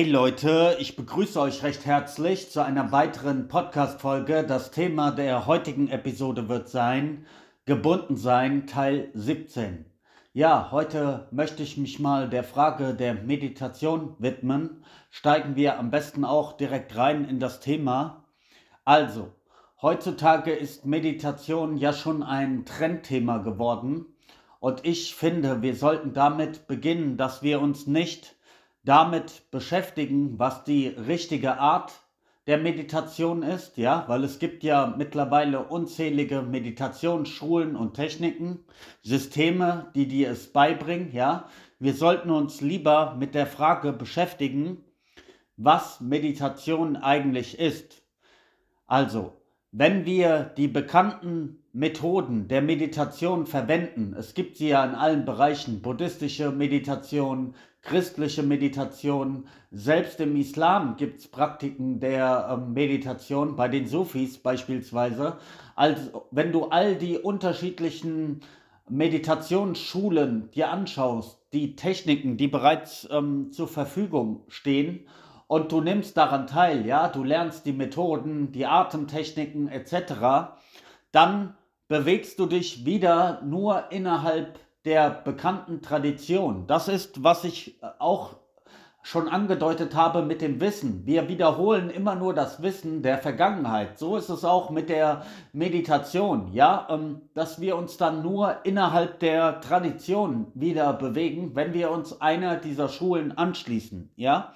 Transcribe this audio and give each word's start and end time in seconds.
Hey 0.00 0.12
Leute, 0.12 0.76
ich 0.78 0.94
begrüße 0.94 1.40
euch 1.40 1.64
recht 1.64 1.84
herzlich 1.84 2.52
zu 2.52 2.64
einer 2.64 2.92
weiteren 2.92 3.48
Podcast-Folge. 3.48 4.44
Das 4.44 4.70
Thema 4.70 5.10
der 5.10 5.46
heutigen 5.46 5.88
Episode 5.88 6.48
wird 6.48 6.68
sein 6.68 7.26
Gebunden 7.64 8.14
sein, 8.14 8.68
Teil 8.68 9.10
17. 9.14 9.86
Ja, 10.32 10.68
heute 10.70 11.26
möchte 11.32 11.64
ich 11.64 11.78
mich 11.78 11.98
mal 11.98 12.30
der 12.30 12.44
Frage 12.44 12.94
der 12.94 13.14
Meditation 13.14 14.14
widmen. 14.20 14.84
Steigen 15.10 15.56
wir 15.56 15.80
am 15.80 15.90
besten 15.90 16.24
auch 16.24 16.52
direkt 16.52 16.94
rein 16.96 17.24
in 17.24 17.40
das 17.40 17.58
Thema. 17.58 18.22
Also, 18.84 19.34
heutzutage 19.82 20.52
ist 20.52 20.86
Meditation 20.86 21.76
ja 21.76 21.92
schon 21.92 22.22
ein 22.22 22.64
Trendthema 22.64 23.38
geworden. 23.38 24.06
Und 24.60 24.86
ich 24.86 25.16
finde, 25.16 25.60
wir 25.60 25.74
sollten 25.74 26.12
damit 26.12 26.68
beginnen, 26.68 27.16
dass 27.16 27.42
wir 27.42 27.60
uns 27.60 27.88
nicht 27.88 28.37
damit 28.88 29.50
beschäftigen, 29.50 30.38
was 30.38 30.64
die 30.64 30.86
richtige 30.88 31.58
Art 31.58 31.92
der 32.46 32.56
Meditation 32.56 33.42
ist, 33.42 33.76
ja, 33.76 34.04
weil 34.06 34.24
es 34.24 34.38
gibt 34.38 34.64
ja 34.64 34.94
mittlerweile 34.96 35.64
unzählige 35.64 36.40
Meditationsschulen 36.40 37.76
und 37.76 37.92
Techniken, 37.92 38.60
Systeme, 39.02 39.90
die 39.94 40.08
dir 40.08 40.30
es 40.30 40.50
beibringen, 40.54 41.12
ja. 41.12 41.50
Wir 41.78 41.92
sollten 41.92 42.30
uns 42.30 42.62
lieber 42.62 43.14
mit 43.18 43.34
der 43.34 43.46
Frage 43.46 43.92
beschäftigen, 43.92 44.82
was 45.58 46.00
Meditation 46.00 46.96
eigentlich 46.96 47.58
ist. 47.58 48.02
Also, 48.86 49.37
wenn 49.70 50.06
wir 50.06 50.52
die 50.56 50.68
bekannten 50.68 51.62
Methoden 51.72 52.48
der 52.48 52.62
Meditation 52.62 53.46
verwenden, 53.46 54.14
es 54.18 54.34
gibt 54.34 54.56
sie 54.56 54.68
ja 54.68 54.84
in 54.84 54.94
allen 54.94 55.24
Bereichen, 55.24 55.82
buddhistische 55.82 56.50
Meditation, 56.50 57.54
christliche 57.82 58.42
Meditation, 58.42 59.46
selbst 59.70 60.20
im 60.20 60.36
Islam 60.36 60.96
gibt 60.96 61.20
es 61.20 61.28
Praktiken 61.28 62.00
der 62.00 62.48
ähm, 62.50 62.72
Meditation, 62.72 63.56
bei 63.56 63.68
den 63.68 63.86
Sufis 63.86 64.38
beispielsweise. 64.38 65.36
Also 65.76 66.26
wenn 66.30 66.50
du 66.50 66.64
all 66.66 66.96
die 66.96 67.18
unterschiedlichen 67.18 68.40
Meditationsschulen 68.88 70.50
dir 70.50 70.70
anschaust, 70.70 71.38
die 71.52 71.76
Techniken, 71.76 72.36
die 72.36 72.48
bereits 72.48 73.06
ähm, 73.10 73.52
zur 73.52 73.68
Verfügung 73.68 74.44
stehen, 74.48 75.06
und 75.48 75.72
du 75.72 75.80
nimmst 75.80 76.16
daran 76.16 76.46
teil, 76.46 76.86
ja, 76.86 77.08
du 77.08 77.24
lernst 77.24 77.66
die 77.66 77.72
Methoden, 77.72 78.52
die 78.52 78.66
Atemtechniken 78.66 79.68
etc., 79.68 80.52
dann 81.10 81.56
bewegst 81.88 82.38
du 82.38 82.46
dich 82.46 82.84
wieder 82.84 83.40
nur 83.42 83.90
innerhalb 83.90 84.60
der 84.84 85.10
bekannten 85.10 85.82
Tradition. 85.82 86.66
Das 86.66 86.86
ist, 86.86 87.24
was 87.24 87.44
ich 87.44 87.80
auch 87.98 88.36
schon 89.02 89.28
angedeutet 89.28 89.94
habe 89.94 90.22
mit 90.22 90.42
dem 90.42 90.60
Wissen. 90.60 91.06
Wir 91.06 91.28
wiederholen 91.28 91.88
immer 91.88 92.14
nur 92.14 92.34
das 92.34 92.62
Wissen 92.62 93.02
der 93.02 93.16
Vergangenheit. 93.16 93.98
So 93.98 94.18
ist 94.18 94.28
es 94.28 94.44
auch 94.44 94.68
mit 94.68 94.90
der 94.90 95.22
Meditation, 95.54 96.52
ja, 96.52 96.86
ähm, 96.90 97.22
dass 97.32 97.58
wir 97.58 97.76
uns 97.76 97.96
dann 97.96 98.22
nur 98.22 98.56
innerhalb 98.64 99.18
der 99.20 99.62
Tradition 99.62 100.48
wieder 100.52 100.92
bewegen, 100.92 101.54
wenn 101.54 101.72
wir 101.72 101.90
uns 101.90 102.20
einer 102.20 102.56
dieser 102.56 102.90
Schulen 102.90 103.32
anschließen, 103.32 104.10
ja. 104.16 104.52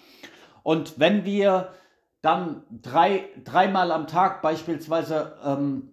Und 0.63 0.99
wenn 0.99 1.25
wir 1.25 1.73
dann 2.21 2.63
drei, 2.71 3.29
dreimal 3.45 3.91
am 3.91 4.07
Tag 4.07 4.43
beispielsweise 4.43 5.37
ähm, 5.45 5.93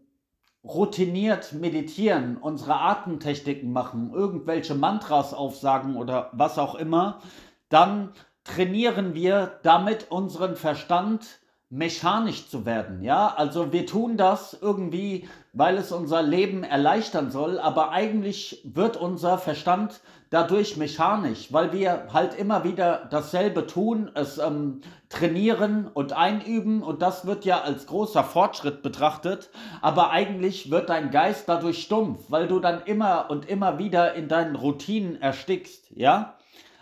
routiniert 0.63 1.53
meditieren, 1.53 2.37
unsere 2.37 2.75
Atemtechniken 2.75 3.71
machen, 3.71 4.11
irgendwelche 4.13 4.75
Mantras 4.75 5.33
aufsagen 5.33 5.95
oder 5.95 6.29
was 6.33 6.59
auch 6.59 6.75
immer, 6.75 7.21
dann 7.69 8.11
trainieren 8.43 9.13
wir 9.13 9.59
damit 9.63 10.11
unseren 10.11 10.55
Verstand 10.55 11.39
mechanisch 11.69 12.49
zu 12.49 12.65
werden. 12.65 13.03
Ja, 13.03 13.33
also 13.35 13.71
wir 13.71 13.85
tun 13.85 14.17
das 14.17 14.57
irgendwie, 14.59 15.29
weil 15.53 15.77
es 15.77 15.91
unser 15.91 16.23
Leben 16.23 16.63
erleichtern 16.63 17.29
soll, 17.29 17.59
aber 17.59 17.91
eigentlich 17.91 18.61
wird 18.63 18.97
unser 18.97 19.37
Verstand 19.37 20.01
dadurch 20.31 20.77
mechanisch, 20.77 21.53
weil 21.53 21.71
wir 21.71 22.07
halt 22.11 22.37
immer 22.37 22.63
wieder 22.63 23.07
dasselbe 23.11 23.67
tun, 23.67 24.09
es 24.15 24.39
ähm, 24.39 24.81
trainieren 25.09 25.87
und 25.87 26.13
einüben 26.13 26.81
und 26.81 27.03
das 27.03 27.27
wird 27.27 27.45
ja 27.45 27.61
als 27.61 27.85
großer 27.85 28.23
Fortschritt 28.23 28.81
betrachtet, 28.81 29.49
aber 29.81 30.09
eigentlich 30.09 30.71
wird 30.71 30.89
dein 30.89 31.11
Geist 31.11 31.49
dadurch 31.49 31.83
stumpf, 31.83 32.25
weil 32.29 32.47
du 32.47 32.59
dann 32.59 32.81
immer 32.83 33.29
und 33.29 33.47
immer 33.47 33.77
wieder 33.77 34.13
in 34.13 34.27
deinen 34.27 34.55
Routinen 34.55 35.21
erstickst. 35.21 35.91
Ja, 35.91 36.35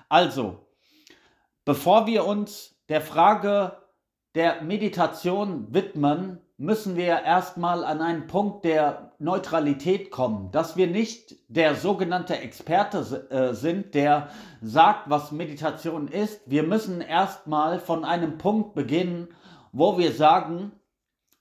also, 0.08 0.66
bevor 1.66 2.06
wir 2.06 2.26
uns 2.26 2.76
der 2.90 3.02
Frage 3.02 3.74
der 4.38 4.62
Meditation 4.62 5.74
widmen, 5.74 6.38
müssen 6.58 6.96
wir 6.96 7.24
erstmal 7.24 7.84
an 7.84 8.02
einen 8.02 8.28
Punkt 8.28 8.66
der 8.66 9.14
Neutralität 9.18 10.12
kommen, 10.12 10.52
dass 10.52 10.78
wir 10.78 10.86
nicht 10.86 11.36
der 11.48 11.74
sogenannte 11.74 12.38
Experte 12.38 13.00
äh, 13.32 13.56
sind, 13.56 13.96
der 13.96 14.30
sagt, 14.62 15.10
was 15.10 15.32
Meditation 15.32 16.08
ist. 16.08 16.42
Wir 16.46 16.62
müssen 16.62 17.02
erstmal 17.02 17.80
von 17.80 18.06
einem 18.06 18.38
Punkt 18.38 18.76
beginnen, 18.76 19.30
wo 19.72 19.98
wir 19.98 20.12
sagen, 20.12 20.72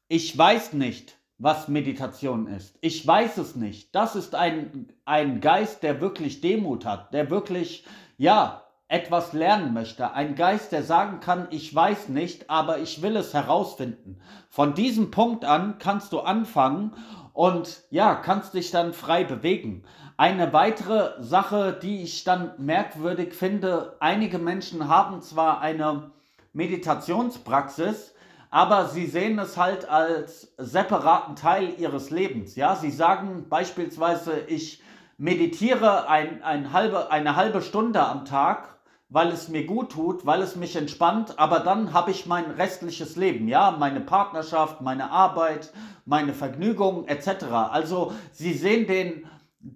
ich 0.08 0.36
weiß 0.36 0.72
nicht, 0.72 1.18
was 1.36 1.68
Meditation 1.68 2.46
ist. 2.46 2.78
Ich 2.80 3.06
weiß 3.06 3.36
es 3.36 3.56
nicht. 3.56 3.94
Das 3.94 4.16
ist 4.16 4.34
ein, 4.34 4.88
ein 5.04 5.42
Geist, 5.42 5.82
der 5.82 6.00
wirklich 6.00 6.40
Demut 6.40 6.86
hat, 6.86 7.12
der 7.12 7.28
wirklich, 7.28 7.84
ja, 8.16 8.65
etwas 8.88 9.32
lernen 9.32 9.72
möchte, 9.72 10.12
ein 10.12 10.36
Geist, 10.36 10.70
der 10.70 10.84
sagen 10.84 11.18
kann, 11.20 11.48
ich 11.50 11.74
weiß 11.74 12.08
nicht, 12.08 12.48
aber 12.48 12.78
ich 12.78 13.02
will 13.02 13.16
es 13.16 13.34
herausfinden. 13.34 14.20
Von 14.48 14.74
diesem 14.74 15.10
Punkt 15.10 15.44
an 15.44 15.78
kannst 15.78 16.12
du 16.12 16.20
anfangen 16.20 16.92
und 17.32 17.82
ja, 17.90 18.14
kannst 18.14 18.54
dich 18.54 18.70
dann 18.70 18.92
frei 18.92 19.24
bewegen. 19.24 19.84
Eine 20.16 20.52
weitere 20.52 21.20
Sache, 21.22 21.78
die 21.82 22.02
ich 22.02 22.22
dann 22.24 22.52
merkwürdig 22.58 23.34
finde, 23.34 23.96
einige 23.98 24.38
Menschen 24.38 24.88
haben 24.88 25.20
zwar 25.20 25.60
eine 25.60 26.12
Meditationspraxis, 26.52 28.14
aber 28.50 28.86
sie 28.86 29.06
sehen 29.06 29.38
es 29.40 29.56
halt 29.56 29.88
als 29.88 30.54
separaten 30.56 31.34
Teil 31.34 31.74
ihres 31.76 32.10
Lebens. 32.10 32.54
Ja, 32.54 32.76
sie 32.76 32.92
sagen 32.92 33.46
beispielsweise, 33.48 34.38
ich 34.46 34.80
meditiere 35.18 36.08
ein, 36.08 36.42
ein 36.42 36.72
halbe, 36.72 37.10
eine 37.10 37.36
halbe 37.36 37.60
Stunde 37.60 38.00
am 38.00 38.24
Tag 38.24 38.75
weil 39.08 39.28
es 39.28 39.48
mir 39.48 39.64
gut 39.66 39.92
tut, 39.92 40.26
weil 40.26 40.42
es 40.42 40.56
mich 40.56 40.74
entspannt, 40.74 41.38
aber 41.38 41.60
dann 41.60 41.92
habe 41.92 42.10
ich 42.10 42.26
mein 42.26 42.50
restliches 42.50 43.16
Leben, 43.16 43.46
ja, 43.46 43.70
meine 43.70 44.00
Partnerschaft, 44.00 44.80
meine 44.80 45.10
Arbeit, 45.10 45.72
meine 46.04 46.34
Vergnügung 46.34 47.06
etc. 47.06 47.44
Also 47.70 48.12
Sie 48.32 48.52
sehen 48.52 48.86
den 48.86 49.26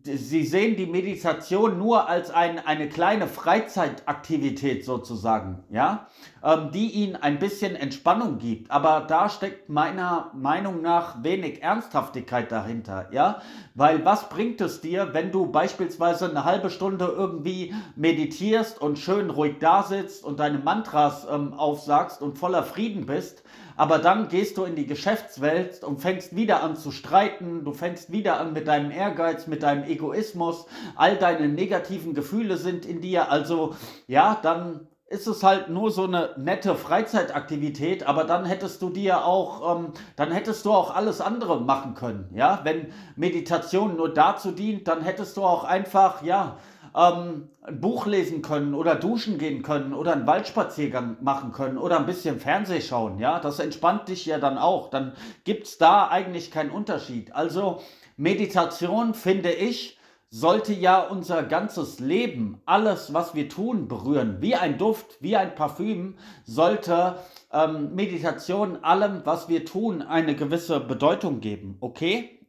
Sie 0.02 0.44
sehen 0.44 0.76
die 0.76 0.86
Meditation 0.86 1.78
nur 1.78 2.08
als 2.08 2.30
ein, 2.30 2.58
eine 2.64 2.88
kleine 2.88 3.26
Freizeitaktivität 3.26 4.84
sozusagen, 4.84 5.64
ja, 5.70 6.06
ähm, 6.44 6.70
die 6.72 6.90
ihnen 6.90 7.16
ein 7.16 7.38
bisschen 7.38 7.76
Entspannung 7.76 8.38
gibt. 8.38 8.70
Aber 8.70 9.00
da 9.08 9.28
steckt 9.28 9.68
meiner 9.68 10.30
Meinung 10.34 10.82
nach 10.82 11.22
wenig 11.22 11.62
Ernsthaftigkeit 11.62 12.52
dahinter, 12.52 13.08
ja, 13.12 13.40
weil 13.74 14.04
was 14.04 14.28
bringt 14.28 14.60
es 14.60 14.80
dir, 14.80 15.12
wenn 15.12 15.32
du 15.32 15.46
beispielsweise 15.46 16.28
eine 16.28 16.44
halbe 16.44 16.70
Stunde 16.70 17.06
irgendwie 17.06 17.74
meditierst 17.96 18.80
und 18.80 18.98
schön 18.98 19.30
ruhig 19.30 19.56
da 19.60 19.82
sitzt 19.82 20.24
und 20.24 20.40
deine 20.40 20.58
Mantras 20.58 21.26
ähm, 21.30 21.52
aufsagst 21.54 22.22
und 22.22 22.38
voller 22.38 22.62
Frieden 22.62 23.06
bist, 23.06 23.42
aber 23.80 23.98
dann 23.98 24.28
gehst 24.28 24.58
du 24.58 24.64
in 24.64 24.76
die 24.76 24.86
Geschäftswelt 24.86 25.82
und 25.84 26.02
fängst 26.02 26.36
wieder 26.36 26.62
an 26.62 26.76
zu 26.76 26.90
streiten, 26.90 27.64
du 27.64 27.72
fängst 27.72 28.12
wieder 28.12 28.38
an 28.38 28.52
mit 28.52 28.68
deinem 28.68 28.90
Ehrgeiz, 28.90 29.46
mit 29.46 29.62
deinem 29.62 29.84
Egoismus, 29.84 30.66
all 30.96 31.16
deine 31.16 31.48
negativen 31.48 32.12
Gefühle 32.12 32.58
sind 32.58 32.84
in 32.84 33.00
dir, 33.00 33.30
also 33.30 33.74
ja, 34.06 34.38
dann 34.42 34.86
ist 35.06 35.26
es 35.26 35.42
halt 35.42 35.70
nur 35.70 35.90
so 35.90 36.04
eine 36.04 36.34
nette 36.36 36.74
Freizeitaktivität, 36.74 38.06
aber 38.06 38.24
dann 38.24 38.44
hättest 38.44 38.82
du 38.82 38.90
dir 38.90 39.24
auch, 39.24 39.78
ähm, 39.78 39.94
dann 40.14 40.30
hättest 40.30 40.66
du 40.66 40.72
auch 40.72 40.94
alles 40.94 41.22
andere 41.22 41.62
machen 41.62 41.94
können, 41.94 42.28
ja. 42.34 42.60
Wenn 42.64 42.92
Meditation 43.16 43.96
nur 43.96 44.12
dazu 44.12 44.50
dient, 44.50 44.88
dann 44.88 45.00
hättest 45.00 45.38
du 45.38 45.42
auch 45.42 45.64
einfach, 45.64 46.22
ja, 46.22 46.58
ähm, 46.96 47.48
ein 47.62 47.80
Buch 47.80 48.06
lesen 48.06 48.42
können 48.42 48.74
oder 48.74 48.94
duschen 48.94 49.38
gehen 49.38 49.62
können 49.62 49.92
oder 49.94 50.12
einen 50.12 50.26
Waldspaziergang 50.26 51.18
machen 51.20 51.52
können 51.52 51.78
oder 51.78 51.98
ein 51.98 52.06
bisschen 52.06 52.40
Fernseh 52.40 52.80
schauen. 52.80 53.18
Ja, 53.18 53.40
das 53.40 53.58
entspannt 53.58 54.08
dich 54.08 54.26
ja 54.26 54.38
dann 54.38 54.58
auch. 54.58 54.90
Dann 54.90 55.12
gibt 55.44 55.66
es 55.66 55.78
da 55.78 56.08
eigentlich 56.08 56.50
keinen 56.50 56.70
Unterschied. 56.70 57.34
Also 57.34 57.80
Meditation, 58.16 59.14
finde 59.14 59.52
ich, 59.52 59.98
sollte 60.30 60.72
ja 60.72 61.00
unser 61.00 61.42
ganzes 61.42 61.98
Leben, 61.98 62.60
alles, 62.64 63.12
was 63.12 63.34
wir 63.34 63.48
tun, 63.48 63.88
berühren. 63.88 64.36
Wie 64.40 64.54
ein 64.54 64.78
Duft, 64.78 65.18
wie 65.20 65.36
ein 65.36 65.56
Parfüm, 65.56 66.16
sollte 66.44 67.16
ähm, 67.52 67.94
Meditation 67.94 68.84
allem, 68.84 69.22
was 69.24 69.48
wir 69.48 69.64
tun, 69.64 70.02
eine 70.02 70.36
gewisse 70.36 70.78
Bedeutung 70.78 71.40
geben. 71.40 71.78
Okay? 71.80 72.46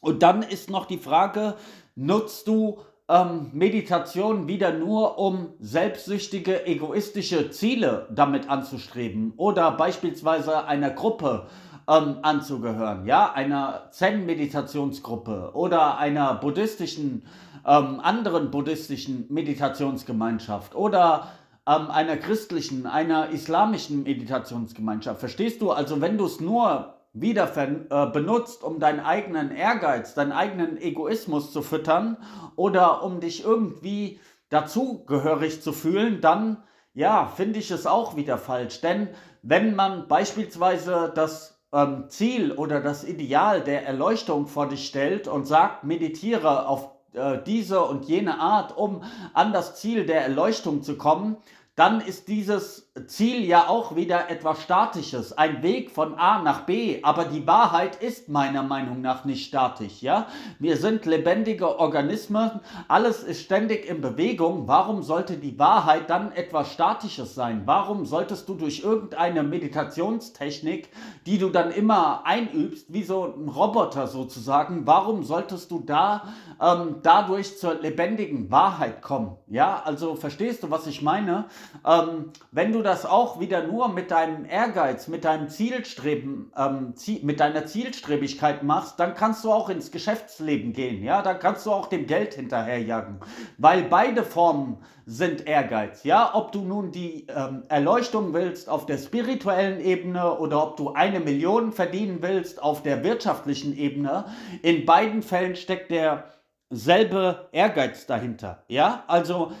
Und 0.00 0.22
dann 0.22 0.42
ist 0.42 0.70
noch 0.70 0.86
die 0.86 0.98
Frage, 0.98 1.56
nutzt 1.96 2.46
du 2.46 2.78
ähm, 3.08 3.50
Meditation 3.52 4.48
wieder 4.48 4.72
nur, 4.72 5.18
um 5.18 5.54
selbstsüchtige, 5.60 6.66
egoistische 6.66 7.50
Ziele 7.50 8.06
damit 8.10 8.50
anzustreben 8.50 9.32
oder 9.36 9.70
beispielsweise 9.72 10.66
einer 10.66 10.90
Gruppe 10.90 11.46
ähm, 11.88 12.18
anzugehören, 12.22 13.06
ja, 13.06 13.32
einer 13.32 13.88
Zen-Meditationsgruppe 13.90 15.52
oder 15.54 15.96
einer 15.96 16.34
buddhistischen, 16.34 17.24
ähm, 17.66 18.00
anderen 18.00 18.50
buddhistischen 18.50 19.24
Meditationsgemeinschaft 19.30 20.74
oder 20.74 21.28
ähm, 21.66 21.90
einer 21.90 22.18
christlichen, 22.18 22.86
einer 22.86 23.30
islamischen 23.30 24.02
Meditationsgemeinschaft. 24.02 25.18
Verstehst 25.18 25.62
du? 25.62 25.70
Also 25.70 26.02
wenn 26.02 26.18
du 26.18 26.26
es 26.26 26.40
nur 26.40 26.97
wieder 27.20 27.50
äh, 27.56 28.06
benutzt, 28.06 28.62
um 28.62 28.80
deinen 28.80 29.00
eigenen 29.00 29.50
Ehrgeiz, 29.50 30.14
deinen 30.14 30.32
eigenen 30.32 30.76
Egoismus 30.76 31.52
zu 31.52 31.62
füttern 31.62 32.16
oder 32.56 33.02
um 33.02 33.20
dich 33.20 33.44
irgendwie 33.44 34.20
dazugehörig 34.48 35.62
zu 35.62 35.72
fühlen, 35.72 36.20
dann 36.20 36.62
ja, 36.94 37.26
finde 37.26 37.58
ich 37.58 37.70
es 37.70 37.86
auch 37.86 38.16
wieder 38.16 38.38
falsch. 38.38 38.80
Denn 38.80 39.08
wenn 39.42 39.76
man 39.76 40.08
beispielsweise 40.08 41.12
das 41.14 41.60
ähm, 41.72 42.06
Ziel 42.08 42.52
oder 42.52 42.80
das 42.80 43.04
Ideal 43.04 43.60
der 43.60 43.86
Erleuchtung 43.86 44.46
vor 44.46 44.68
dich 44.68 44.86
stellt 44.86 45.28
und 45.28 45.46
sagt, 45.46 45.84
meditiere 45.84 46.66
auf 46.66 46.90
äh, 47.12 47.38
diese 47.46 47.82
und 47.82 48.06
jene 48.06 48.40
Art, 48.40 48.76
um 48.76 49.02
an 49.32 49.52
das 49.52 49.76
Ziel 49.76 50.06
der 50.06 50.22
Erleuchtung 50.22 50.82
zu 50.82 50.96
kommen, 50.96 51.36
dann 51.78 52.00
ist 52.00 52.26
dieses 52.26 52.92
Ziel 53.06 53.44
ja 53.44 53.68
auch 53.68 53.94
wieder 53.94 54.28
etwas 54.30 54.60
Statisches, 54.62 55.38
ein 55.38 55.62
Weg 55.62 55.92
von 55.92 56.14
A 56.14 56.42
nach 56.42 56.62
B, 56.62 56.98
aber 57.04 57.24
die 57.24 57.46
Wahrheit 57.46 58.02
ist 58.02 58.28
meiner 58.28 58.64
Meinung 58.64 59.00
nach 59.00 59.24
nicht 59.24 59.46
statisch, 59.46 60.02
ja? 60.02 60.26
Wir 60.58 60.76
sind 60.76 61.06
lebendige 61.06 61.78
Organismen, 61.78 62.50
alles 62.88 63.22
ist 63.22 63.42
ständig 63.42 63.88
in 63.88 64.00
Bewegung, 64.00 64.66
warum 64.66 65.04
sollte 65.04 65.36
die 65.36 65.56
Wahrheit 65.60 66.10
dann 66.10 66.32
etwas 66.32 66.72
Statisches 66.72 67.36
sein? 67.36 67.62
Warum 67.64 68.06
solltest 68.06 68.48
du 68.48 68.54
durch 68.54 68.80
irgendeine 68.80 69.44
Meditationstechnik, 69.44 70.88
die 71.26 71.38
du 71.38 71.48
dann 71.48 71.70
immer 71.70 72.22
einübst, 72.26 72.92
wie 72.92 73.04
so 73.04 73.36
ein 73.36 73.48
Roboter 73.48 74.08
sozusagen, 74.08 74.84
warum 74.84 75.22
solltest 75.22 75.70
du 75.70 75.78
da 75.78 76.24
ähm, 76.60 76.96
dadurch 77.04 77.56
zur 77.56 77.74
lebendigen 77.74 78.50
Wahrheit 78.50 79.00
kommen? 79.00 79.36
Ja, 79.46 79.80
also 79.84 80.16
verstehst 80.16 80.64
du, 80.64 80.70
was 80.72 80.88
ich 80.88 81.02
meine? 81.02 81.44
Ähm, 81.86 82.32
wenn 82.50 82.72
du 82.72 82.82
das 82.82 83.06
auch 83.06 83.40
wieder 83.40 83.66
nur 83.66 83.88
mit 83.88 84.10
deinem 84.10 84.44
Ehrgeiz, 84.44 85.08
mit 85.08 85.24
deinem 85.24 85.48
Zielstreben, 85.48 86.52
ähm, 86.56 86.96
Ziel, 86.96 87.20
mit 87.24 87.40
deiner 87.40 87.66
Zielstrebigkeit 87.66 88.62
machst, 88.62 88.98
dann 89.00 89.14
kannst 89.14 89.44
du 89.44 89.52
auch 89.52 89.68
ins 89.68 89.90
Geschäftsleben 89.90 90.72
gehen, 90.72 91.02
ja, 91.02 91.22
dann 91.22 91.38
kannst 91.38 91.66
du 91.66 91.72
auch 91.72 91.86
dem 91.86 92.06
Geld 92.06 92.34
hinterherjagen, 92.34 93.20
weil 93.58 93.82
beide 93.84 94.22
Formen 94.22 94.78
sind 95.06 95.46
Ehrgeiz, 95.46 96.04
ja, 96.04 96.34
ob 96.34 96.52
du 96.52 96.62
nun 96.62 96.92
die 96.92 97.26
ähm, 97.34 97.62
Erleuchtung 97.68 98.34
willst 98.34 98.68
auf 98.68 98.84
der 98.84 98.98
spirituellen 98.98 99.80
Ebene 99.80 100.38
oder 100.38 100.62
ob 100.62 100.76
du 100.76 100.92
eine 100.92 101.20
Million 101.20 101.72
verdienen 101.72 102.18
willst 102.20 102.62
auf 102.62 102.82
der 102.82 103.02
wirtschaftlichen 103.04 103.76
Ebene, 103.76 104.26
in 104.62 104.84
beiden 104.84 105.22
Fällen 105.22 105.56
steckt 105.56 105.90
derselbe 105.90 107.48
Ehrgeiz 107.52 108.06
dahinter, 108.06 108.64
ja, 108.68 109.04
also 109.06 109.52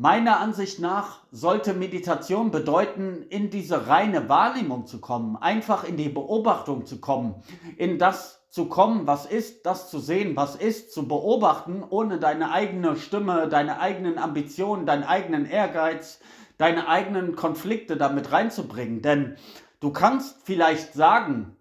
Meiner 0.00 0.38
Ansicht 0.38 0.78
nach 0.78 1.22
sollte 1.32 1.74
Meditation 1.74 2.52
bedeuten, 2.52 3.26
in 3.30 3.50
diese 3.50 3.88
reine 3.88 4.28
Wahrnehmung 4.28 4.86
zu 4.86 5.00
kommen, 5.00 5.34
einfach 5.34 5.82
in 5.82 5.96
die 5.96 6.08
Beobachtung 6.08 6.86
zu 6.86 7.00
kommen, 7.00 7.42
in 7.78 7.98
das 7.98 8.46
zu 8.48 8.66
kommen, 8.66 9.08
was 9.08 9.26
ist, 9.26 9.66
das 9.66 9.90
zu 9.90 9.98
sehen, 9.98 10.36
was 10.36 10.54
ist, 10.54 10.92
zu 10.92 11.08
beobachten, 11.08 11.82
ohne 11.82 12.20
deine 12.20 12.52
eigene 12.52 12.94
Stimme, 12.94 13.48
deine 13.48 13.80
eigenen 13.80 14.18
Ambitionen, 14.18 14.86
deinen 14.86 15.02
eigenen 15.02 15.46
Ehrgeiz, 15.46 16.20
deine 16.58 16.86
eigenen 16.86 17.34
Konflikte 17.34 17.96
damit 17.96 18.30
reinzubringen. 18.30 19.02
Denn 19.02 19.34
du 19.80 19.90
kannst 19.90 20.36
vielleicht 20.44 20.92
sagen, 20.92 21.56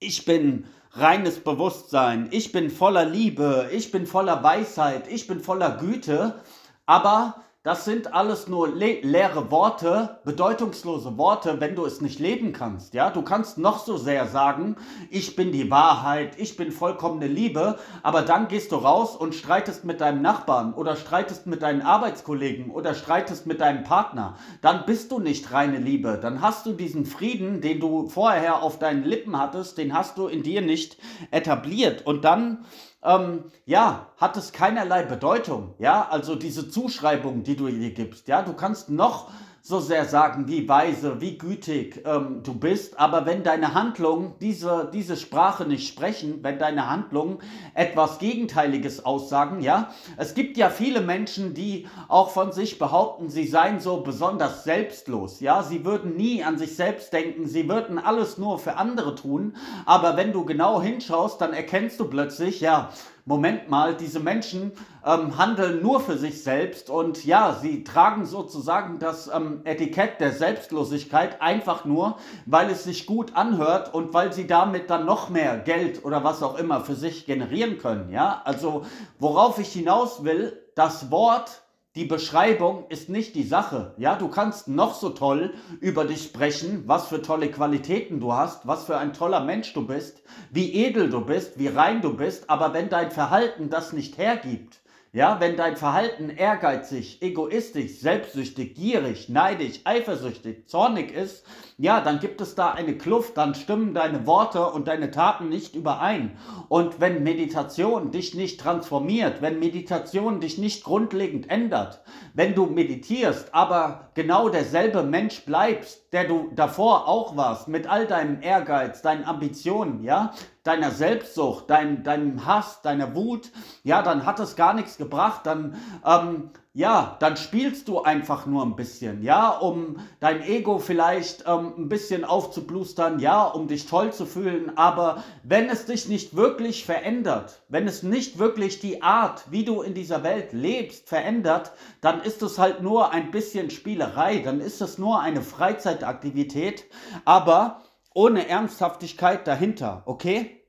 ich 0.00 0.24
bin 0.24 0.64
reines 0.90 1.38
Bewusstsein, 1.38 2.26
ich 2.32 2.50
bin 2.50 2.70
voller 2.70 3.04
Liebe, 3.04 3.70
ich 3.72 3.92
bin 3.92 4.08
voller 4.08 4.42
Weisheit, 4.42 5.06
ich 5.06 5.28
bin 5.28 5.38
voller 5.38 5.76
Güte, 5.76 6.40
aber 6.86 7.36
das 7.62 7.84
sind 7.84 8.12
alles 8.12 8.48
nur 8.48 8.74
le 8.74 9.00
leere 9.02 9.52
Worte, 9.52 10.18
bedeutungslose 10.24 11.16
Worte, 11.16 11.60
wenn 11.60 11.76
du 11.76 11.86
es 11.86 12.00
nicht 12.00 12.18
leben 12.18 12.52
kannst. 12.52 12.92
Ja, 12.92 13.10
du 13.10 13.22
kannst 13.22 13.56
noch 13.56 13.78
so 13.78 13.96
sehr 13.96 14.26
sagen, 14.26 14.74
ich 15.10 15.36
bin 15.36 15.52
die 15.52 15.70
Wahrheit, 15.70 16.40
ich 16.40 16.56
bin 16.56 16.72
vollkommene 16.72 17.28
Liebe, 17.28 17.78
aber 18.02 18.22
dann 18.22 18.48
gehst 18.48 18.72
du 18.72 18.76
raus 18.76 19.14
und 19.14 19.36
streitest 19.36 19.84
mit 19.84 20.00
deinem 20.00 20.22
Nachbarn 20.22 20.74
oder 20.74 20.96
streitest 20.96 21.46
mit 21.46 21.62
deinen 21.62 21.82
Arbeitskollegen 21.82 22.68
oder 22.70 22.94
streitest 22.94 23.46
mit 23.46 23.60
deinem 23.60 23.84
Partner. 23.84 24.36
Dann 24.60 24.84
bist 24.84 25.12
du 25.12 25.20
nicht 25.20 25.52
reine 25.52 25.78
Liebe. 25.78 26.18
Dann 26.20 26.40
hast 26.40 26.66
du 26.66 26.72
diesen 26.72 27.06
Frieden, 27.06 27.60
den 27.60 27.78
du 27.78 28.08
vorher 28.08 28.64
auf 28.64 28.80
deinen 28.80 29.04
Lippen 29.04 29.38
hattest, 29.38 29.78
den 29.78 29.94
hast 29.94 30.18
du 30.18 30.26
in 30.26 30.42
dir 30.42 30.62
nicht 30.62 30.96
etabliert. 31.30 32.04
Und 32.06 32.24
dann 32.24 32.64
ähm, 33.04 33.44
ja, 33.64 34.08
hat 34.16 34.36
es 34.36 34.52
keinerlei 34.52 35.02
Bedeutung. 35.02 35.74
Ja, 35.78 36.08
also 36.08 36.36
diese 36.36 36.68
Zuschreibung, 36.68 37.42
die 37.42 37.56
du 37.56 37.66
ihr 37.66 37.90
gibst. 37.92 38.28
Ja, 38.28 38.42
du 38.42 38.52
kannst 38.52 38.90
noch 38.90 39.30
so 39.64 39.78
sehr 39.78 40.06
sagen, 40.06 40.48
wie 40.48 40.68
weise, 40.68 41.20
wie 41.20 41.38
gütig 41.38 42.02
ähm, 42.04 42.42
du 42.42 42.52
bist, 42.52 42.98
aber 42.98 43.26
wenn 43.26 43.44
deine 43.44 43.74
Handlungen 43.74 44.34
diese, 44.40 44.90
diese 44.92 45.16
Sprache 45.16 45.64
nicht 45.64 45.86
sprechen, 45.86 46.40
wenn 46.42 46.58
deine 46.58 46.90
Handlungen 46.90 47.38
etwas 47.74 48.18
Gegenteiliges 48.18 49.04
aussagen, 49.04 49.60
ja, 49.60 49.90
es 50.16 50.34
gibt 50.34 50.56
ja 50.56 50.68
viele 50.68 51.00
Menschen, 51.00 51.54
die 51.54 51.86
auch 52.08 52.30
von 52.30 52.50
sich 52.50 52.80
behaupten, 52.80 53.28
sie 53.28 53.46
seien 53.46 53.78
so 53.78 54.00
besonders 54.00 54.64
selbstlos, 54.64 55.38
ja, 55.38 55.62
sie 55.62 55.84
würden 55.84 56.16
nie 56.16 56.42
an 56.42 56.58
sich 56.58 56.74
selbst 56.74 57.12
denken, 57.12 57.46
sie 57.46 57.68
würden 57.68 58.00
alles 58.00 58.38
nur 58.38 58.58
für 58.58 58.78
andere 58.78 59.14
tun, 59.14 59.54
aber 59.86 60.16
wenn 60.16 60.32
du 60.32 60.44
genau 60.44 60.82
hinschaust, 60.82 61.40
dann 61.40 61.52
erkennst 61.52 62.00
du 62.00 62.06
plötzlich, 62.06 62.60
ja, 62.60 62.90
Moment 63.24 63.70
mal, 63.70 63.94
diese 63.94 64.18
Menschen 64.18 64.72
ähm, 65.06 65.38
handeln 65.38 65.80
nur 65.80 66.00
für 66.00 66.18
sich 66.18 66.42
selbst 66.42 66.90
und 66.90 67.24
ja, 67.24 67.56
sie 67.60 67.84
tragen 67.84 68.26
sozusagen 68.26 68.98
das 68.98 69.30
ähm, 69.32 69.60
Etikett 69.62 70.18
der 70.18 70.32
Selbstlosigkeit 70.32 71.40
einfach 71.40 71.84
nur, 71.84 72.16
weil 72.46 72.68
es 72.68 72.82
sich 72.82 73.06
gut 73.06 73.36
anhört 73.36 73.94
und 73.94 74.12
weil 74.12 74.32
sie 74.32 74.48
damit 74.48 74.90
dann 74.90 75.06
noch 75.06 75.28
mehr 75.28 75.56
Geld 75.58 76.04
oder 76.04 76.24
was 76.24 76.42
auch 76.42 76.58
immer 76.58 76.80
für 76.80 76.96
sich 76.96 77.24
generieren 77.24 77.78
können. 77.78 78.10
Ja, 78.10 78.42
also 78.44 78.84
worauf 79.20 79.60
ich 79.60 79.72
hinaus 79.72 80.24
will, 80.24 80.60
das 80.74 81.12
Wort 81.12 81.62
die 81.94 82.06
Beschreibung 82.06 82.86
ist 82.88 83.10
nicht 83.10 83.34
die 83.34 83.42
Sache. 83.42 83.94
Ja, 83.98 84.16
du 84.16 84.28
kannst 84.28 84.66
noch 84.66 84.94
so 84.94 85.10
toll 85.10 85.52
über 85.80 86.06
dich 86.06 86.22
sprechen, 86.22 86.84
was 86.86 87.08
für 87.08 87.20
tolle 87.20 87.50
Qualitäten 87.50 88.18
du 88.18 88.32
hast, 88.32 88.66
was 88.66 88.84
für 88.84 88.96
ein 88.96 89.12
toller 89.12 89.40
Mensch 89.40 89.74
du 89.74 89.86
bist, 89.86 90.22
wie 90.50 90.72
edel 90.72 91.10
du 91.10 91.20
bist, 91.20 91.58
wie 91.58 91.68
rein 91.68 92.00
du 92.00 92.16
bist, 92.16 92.48
aber 92.48 92.72
wenn 92.72 92.88
dein 92.88 93.10
Verhalten 93.10 93.68
das 93.68 93.92
nicht 93.92 94.16
hergibt, 94.16 94.80
ja, 95.12 95.38
wenn 95.40 95.58
dein 95.58 95.76
Verhalten 95.76 96.30
ehrgeizig, 96.30 97.20
egoistisch, 97.20 97.98
selbstsüchtig, 97.98 98.74
gierig, 98.74 99.28
neidisch, 99.28 99.80
eifersüchtig, 99.84 100.66
zornig 100.70 101.12
ist, 101.12 101.44
ja, 101.82 102.00
dann 102.00 102.20
gibt 102.20 102.40
es 102.40 102.54
da 102.54 102.70
eine 102.70 102.96
Kluft, 102.96 103.36
dann 103.36 103.56
stimmen 103.56 103.92
deine 103.92 104.24
Worte 104.24 104.68
und 104.68 104.86
deine 104.86 105.10
Taten 105.10 105.48
nicht 105.48 105.74
überein. 105.74 106.38
Und 106.68 107.00
wenn 107.00 107.24
Meditation 107.24 108.12
dich 108.12 108.36
nicht 108.36 108.60
transformiert, 108.60 109.42
wenn 109.42 109.58
Meditation 109.58 110.38
dich 110.38 110.58
nicht 110.58 110.84
grundlegend 110.84 111.50
ändert, 111.50 112.00
wenn 112.34 112.54
du 112.54 112.66
meditierst, 112.66 113.52
aber 113.52 114.12
genau 114.14 114.48
derselbe 114.48 115.02
Mensch 115.02 115.44
bleibst, 115.44 116.12
der 116.12 116.28
du 116.28 116.52
davor 116.54 117.08
auch 117.08 117.36
warst, 117.36 117.66
mit 117.66 117.88
all 117.88 118.06
deinem 118.06 118.40
Ehrgeiz, 118.42 119.02
deinen 119.02 119.24
Ambitionen, 119.24 120.04
ja, 120.04 120.34
deiner 120.62 120.92
Selbstsucht, 120.92 121.68
dein, 121.68 122.04
deinem 122.04 122.46
Hass, 122.46 122.82
deiner 122.82 123.16
Wut, 123.16 123.50
ja, 123.82 124.02
dann 124.02 124.24
hat 124.24 124.38
es 124.38 124.54
gar 124.54 124.72
nichts 124.72 124.98
gebracht, 124.98 125.40
dann, 125.46 125.74
ähm, 126.06 126.50
ja, 126.74 127.18
dann 127.20 127.36
spielst 127.36 127.86
du 127.88 128.00
einfach 128.00 128.46
nur 128.46 128.64
ein 128.64 128.76
bisschen, 128.76 129.22
ja, 129.22 129.50
um 129.50 129.96
dein 130.20 130.42
Ego 130.42 130.78
vielleicht 130.78 131.44
ähm, 131.46 131.74
ein 131.76 131.88
bisschen 131.90 132.24
aufzublustern, 132.24 133.18
ja, 133.18 133.44
um 133.44 133.68
dich 133.68 133.86
toll 133.86 134.10
zu 134.10 134.24
fühlen, 134.24 134.76
aber 134.78 135.22
wenn 135.42 135.68
es 135.68 135.84
dich 135.84 136.08
nicht 136.08 136.34
wirklich 136.34 136.86
verändert, 136.86 137.60
wenn 137.68 137.86
es 137.86 138.02
nicht 138.02 138.38
wirklich 138.38 138.80
die 138.80 139.02
Art, 139.02 139.44
wie 139.50 139.66
du 139.66 139.82
in 139.82 139.92
dieser 139.92 140.22
Welt 140.22 140.54
lebst, 140.54 141.10
verändert, 141.10 141.72
dann 142.00 142.22
ist 142.22 142.40
es 142.40 142.58
halt 142.58 142.80
nur 142.80 143.12
ein 143.12 143.30
bisschen 143.30 143.68
Spielerei, 143.68 144.38
dann 144.38 144.60
ist 144.60 144.80
es 144.80 144.96
nur 144.96 145.20
eine 145.20 145.42
Freizeitaktivität, 145.42 146.84
aber 147.26 147.82
ohne 148.14 148.48
Ernsthaftigkeit 148.48 149.46
dahinter, 149.46 150.04
okay? 150.06 150.62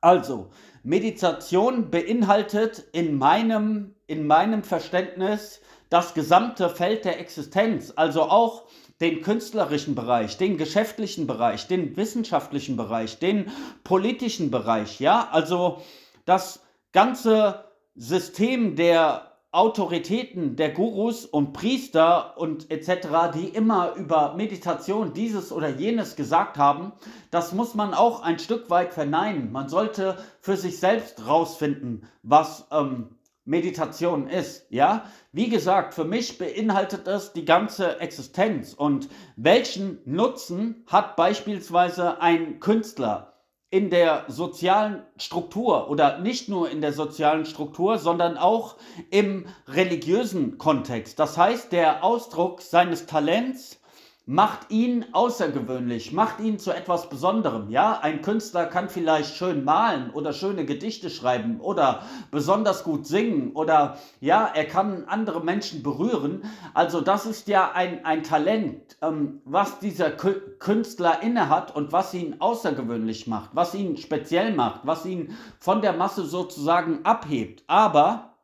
Also, 0.00 0.50
Meditation 0.82 1.90
beinhaltet 1.90 2.78
in 2.92 3.16
meinem, 3.16 3.93
in 4.06 4.26
meinem 4.26 4.62
Verständnis 4.62 5.60
das 5.90 6.14
gesamte 6.14 6.68
Feld 6.68 7.04
der 7.04 7.20
Existenz, 7.20 7.92
also 7.96 8.22
auch 8.22 8.64
den 9.00 9.22
künstlerischen 9.22 9.94
Bereich, 9.94 10.36
den 10.36 10.56
geschäftlichen 10.56 11.26
Bereich, 11.26 11.66
den 11.66 11.96
wissenschaftlichen 11.96 12.76
Bereich, 12.76 13.18
den 13.18 13.50
politischen 13.82 14.50
Bereich, 14.50 15.00
ja, 15.00 15.28
also 15.30 15.82
das 16.24 16.60
ganze 16.92 17.64
System 17.96 18.76
der 18.76 19.34
Autoritäten, 19.54 20.56
der 20.56 20.70
Gurus 20.70 21.24
und 21.24 21.52
Priester 21.52 22.36
und 22.36 22.72
etc., 22.72 23.06
die 23.34 23.48
immer 23.48 23.94
über 23.94 24.34
Meditation 24.34 25.12
dieses 25.12 25.52
oder 25.52 25.68
jenes 25.68 26.16
gesagt 26.16 26.58
haben, 26.58 26.92
das 27.30 27.52
muss 27.52 27.74
man 27.74 27.94
auch 27.94 28.22
ein 28.22 28.40
Stück 28.40 28.68
weit 28.68 28.92
verneinen. 28.92 29.52
Man 29.52 29.68
sollte 29.68 30.18
für 30.40 30.56
sich 30.56 30.80
selbst 30.80 31.28
rausfinden, 31.28 32.08
was 32.24 32.66
ähm, 32.72 33.10
Meditation 33.44 34.28
ist. 34.28 34.66
Ja, 34.70 35.04
wie 35.32 35.48
gesagt, 35.48 35.94
für 35.94 36.04
mich 36.04 36.38
beinhaltet 36.38 37.06
es 37.06 37.32
die 37.32 37.44
ganze 37.44 38.00
Existenz 38.00 38.72
und 38.72 39.08
welchen 39.36 39.98
Nutzen 40.04 40.84
hat 40.86 41.16
beispielsweise 41.16 42.20
ein 42.20 42.60
Künstler? 42.60 43.34
in 43.74 43.90
der 43.90 44.26
sozialen 44.28 45.02
Struktur 45.16 45.90
oder 45.90 46.20
nicht 46.20 46.48
nur 46.48 46.70
in 46.70 46.80
der 46.80 46.92
sozialen 46.92 47.44
Struktur, 47.44 47.98
sondern 47.98 48.36
auch 48.36 48.76
im 49.10 49.46
religiösen 49.66 50.58
Kontext. 50.58 51.18
Das 51.18 51.36
heißt, 51.36 51.72
der 51.72 52.04
Ausdruck 52.04 52.62
seines 52.62 53.06
Talents 53.06 53.80
macht 54.26 54.70
ihn 54.70 55.04
außergewöhnlich, 55.12 56.12
macht 56.12 56.40
ihn 56.40 56.58
zu 56.58 56.72
etwas 56.72 57.10
Besonderem. 57.10 57.68
Ja, 57.68 58.00
ein 58.00 58.22
Künstler 58.22 58.64
kann 58.64 58.88
vielleicht 58.88 59.36
schön 59.36 59.64
malen 59.64 60.10
oder 60.10 60.32
schöne 60.32 60.64
Gedichte 60.64 61.10
schreiben 61.10 61.60
oder 61.60 62.02
besonders 62.30 62.84
gut 62.84 63.06
singen 63.06 63.52
oder 63.52 63.98
ja, 64.20 64.46
er 64.46 64.64
kann 64.64 65.04
andere 65.08 65.44
Menschen 65.44 65.82
berühren. 65.82 66.42
Also 66.72 67.02
das 67.02 67.26
ist 67.26 67.48
ja 67.48 67.72
ein, 67.72 68.04
ein 68.06 68.22
Talent, 68.22 68.96
ähm, 69.02 69.42
was 69.44 69.78
dieser 69.80 70.10
Künstler 70.10 71.22
innehat 71.22 71.76
und 71.76 71.92
was 71.92 72.14
ihn 72.14 72.36
außergewöhnlich 72.40 73.26
macht, 73.26 73.50
was 73.52 73.74
ihn 73.74 73.98
speziell 73.98 74.54
macht, 74.54 74.80
was 74.84 75.04
ihn 75.04 75.36
von 75.58 75.82
der 75.82 75.92
Masse 75.92 76.24
sozusagen 76.24 77.04
abhebt. 77.04 77.62
Aber 77.66 78.36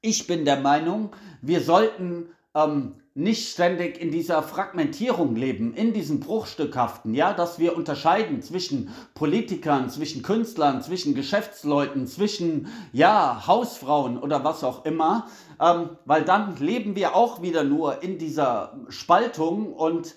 ich 0.00 0.26
bin 0.26 0.44
der 0.44 0.58
Meinung, 0.58 1.10
wir 1.40 1.60
sollten 1.60 2.30
ähm, 2.54 2.96
nicht 3.16 3.48
ständig 3.48 4.00
in 4.00 4.10
dieser 4.10 4.42
Fragmentierung 4.42 5.36
leben, 5.36 5.72
in 5.74 5.92
diesem 5.92 6.18
Bruchstückhaften, 6.18 7.14
ja, 7.14 7.32
dass 7.32 7.60
wir 7.60 7.76
unterscheiden 7.76 8.42
zwischen 8.42 8.92
Politikern, 9.14 9.88
zwischen 9.88 10.22
Künstlern, 10.22 10.82
zwischen 10.82 11.14
Geschäftsleuten, 11.14 12.08
zwischen, 12.08 12.66
ja, 12.92 13.46
Hausfrauen 13.46 14.18
oder 14.18 14.42
was 14.42 14.64
auch 14.64 14.84
immer, 14.84 15.28
ähm, 15.60 15.90
weil 16.04 16.24
dann 16.24 16.56
leben 16.56 16.96
wir 16.96 17.14
auch 17.14 17.40
wieder 17.40 17.62
nur 17.62 18.02
in 18.02 18.18
dieser 18.18 18.76
Spaltung 18.88 19.72
und 19.72 20.16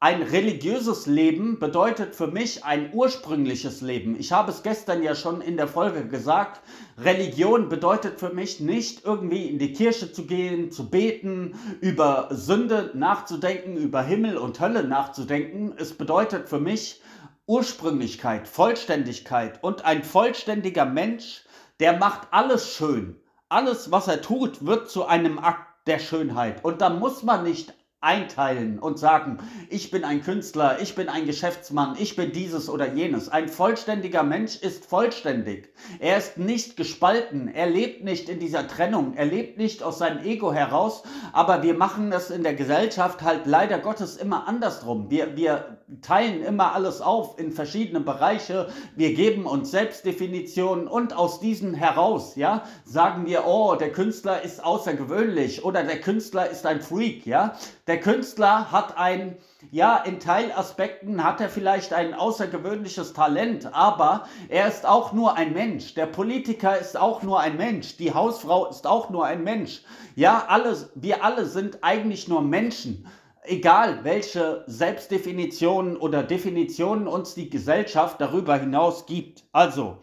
ein 0.00 0.22
religiöses 0.22 1.06
Leben 1.06 1.58
bedeutet 1.58 2.14
für 2.14 2.28
mich 2.28 2.64
ein 2.64 2.90
ursprüngliches 2.92 3.80
Leben. 3.80 4.14
Ich 4.16 4.30
habe 4.30 4.52
es 4.52 4.62
gestern 4.62 5.02
ja 5.02 5.16
schon 5.16 5.40
in 5.40 5.56
der 5.56 5.66
Folge 5.66 6.06
gesagt. 6.06 6.60
Religion 6.98 7.68
bedeutet 7.68 8.20
für 8.20 8.32
mich 8.32 8.60
nicht 8.60 9.04
irgendwie 9.04 9.46
in 9.46 9.58
die 9.58 9.72
Kirche 9.72 10.12
zu 10.12 10.24
gehen, 10.24 10.70
zu 10.70 10.88
beten, 10.88 11.58
über 11.80 12.28
Sünde 12.30 12.92
nachzudenken, 12.94 13.76
über 13.76 14.00
Himmel 14.02 14.36
und 14.36 14.60
Hölle 14.60 14.84
nachzudenken. 14.84 15.74
Es 15.76 15.92
bedeutet 15.94 16.48
für 16.48 16.60
mich 16.60 17.02
Ursprünglichkeit, 17.48 18.46
Vollständigkeit 18.46 19.64
und 19.64 19.84
ein 19.84 20.04
vollständiger 20.04 20.84
Mensch, 20.84 21.42
der 21.80 21.98
macht 21.98 22.28
alles 22.30 22.72
schön. 22.72 23.16
Alles, 23.48 23.90
was 23.90 24.06
er 24.06 24.22
tut, 24.22 24.64
wird 24.64 24.88
zu 24.90 25.06
einem 25.06 25.40
Akt 25.40 25.88
der 25.88 25.98
Schönheit. 25.98 26.64
Und 26.64 26.82
da 26.82 26.90
muss 26.90 27.24
man 27.24 27.42
nicht 27.42 27.74
einteilen 28.00 28.78
und 28.78 28.96
sagen, 28.96 29.38
ich 29.70 29.90
bin 29.90 30.04
ein 30.04 30.22
Künstler, 30.22 30.80
ich 30.80 30.94
bin 30.94 31.08
ein 31.08 31.26
Geschäftsmann, 31.26 31.96
ich 31.98 32.14
bin 32.14 32.30
dieses 32.30 32.70
oder 32.70 32.92
jenes. 32.92 33.28
Ein 33.28 33.48
vollständiger 33.48 34.22
Mensch 34.22 34.54
ist 34.56 34.86
vollständig. 34.86 35.72
Er 35.98 36.16
ist 36.16 36.38
nicht 36.38 36.76
gespalten, 36.76 37.48
er 37.48 37.68
lebt 37.68 38.04
nicht 38.04 38.28
in 38.28 38.38
dieser 38.38 38.68
Trennung, 38.68 39.14
er 39.16 39.24
lebt 39.26 39.58
nicht 39.58 39.82
aus 39.82 39.98
seinem 39.98 40.24
Ego 40.24 40.52
heraus, 40.52 41.02
aber 41.32 41.64
wir 41.64 41.74
machen 41.74 42.12
das 42.12 42.30
in 42.30 42.44
der 42.44 42.54
Gesellschaft 42.54 43.22
halt 43.22 43.46
leider 43.46 43.80
Gottes 43.80 44.16
immer 44.16 44.46
andersrum. 44.46 45.10
Wir, 45.10 45.36
wir 45.36 45.78
teilen 46.00 46.44
immer 46.44 46.74
alles 46.74 47.00
auf 47.00 47.36
in 47.36 47.50
verschiedene 47.50 48.00
Bereiche, 48.00 48.68
wir 48.94 49.12
geben 49.14 49.44
uns 49.44 49.72
Selbstdefinitionen 49.72 50.86
und 50.86 51.16
aus 51.16 51.40
diesen 51.40 51.74
heraus, 51.74 52.36
ja, 52.36 52.62
sagen 52.84 53.26
wir, 53.26 53.44
oh, 53.44 53.74
der 53.74 53.90
Künstler 53.90 54.42
ist 54.42 54.64
außergewöhnlich 54.64 55.64
oder 55.64 55.82
der 55.82 56.00
Künstler 56.00 56.48
ist 56.48 56.64
ein 56.64 56.80
Freak, 56.80 57.26
ja. 57.26 57.56
Der 57.88 58.00
Künstler 58.00 58.70
hat 58.70 58.98
ein, 58.98 59.38
ja, 59.70 59.96
in 59.96 60.20
Teilaspekten 60.20 61.24
hat 61.24 61.40
er 61.40 61.48
vielleicht 61.48 61.94
ein 61.94 62.12
außergewöhnliches 62.12 63.14
Talent, 63.14 63.74
aber 63.74 64.28
er 64.50 64.68
ist 64.68 64.84
auch 64.84 65.14
nur 65.14 65.38
ein 65.38 65.54
Mensch. 65.54 65.94
Der 65.94 66.04
Politiker 66.04 66.78
ist 66.78 66.98
auch 66.98 67.22
nur 67.22 67.40
ein 67.40 67.56
Mensch. 67.56 67.96
Die 67.96 68.12
Hausfrau 68.12 68.66
ist 68.66 68.86
auch 68.86 69.08
nur 69.08 69.24
ein 69.24 69.42
Mensch. 69.42 69.80
Ja, 70.16 70.44
alle, 70.48 70.76
wir 70.96 71.24
alle 71.24 71.46
sind 71.46 71.78
eigentlich 71.80 72.28
nur 72.28 72.42
Menschen. 72.42 73.06
Egal, 73.42 74.04
welche 74.04 74.64
Selbstdefinitionen 74.66 75.96
oder 75.96 76.22
Definitionen 76.22 77.08
uns 77.08 77.32
die 77.32 77.48
Gesellschaft 77.48 78.20
darüber 78.20 78.56
hinaus 78.58 79.06
gibt. 79.06 79.44
Also, 79.52 79.96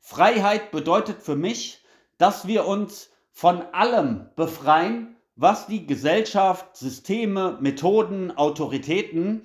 Freiheit 0.00 0.72
bedeutet 0.72 1.22
für 1.22 1.36
mich, 1.36 1.84
dass 2.16 2.48
wir 2.48 2.66
uns 2.66 3.10
von 3.30 3.62
allem 3.70 4.28
befreien, 4.34 5.17
was 5.38 5.68
die 5.68 5.86
Gesellschaft, 5.86 6.76
Systeme, 6.76 7.58
Methoden, 7.60 8.36
Autoritäten 8.36 9.42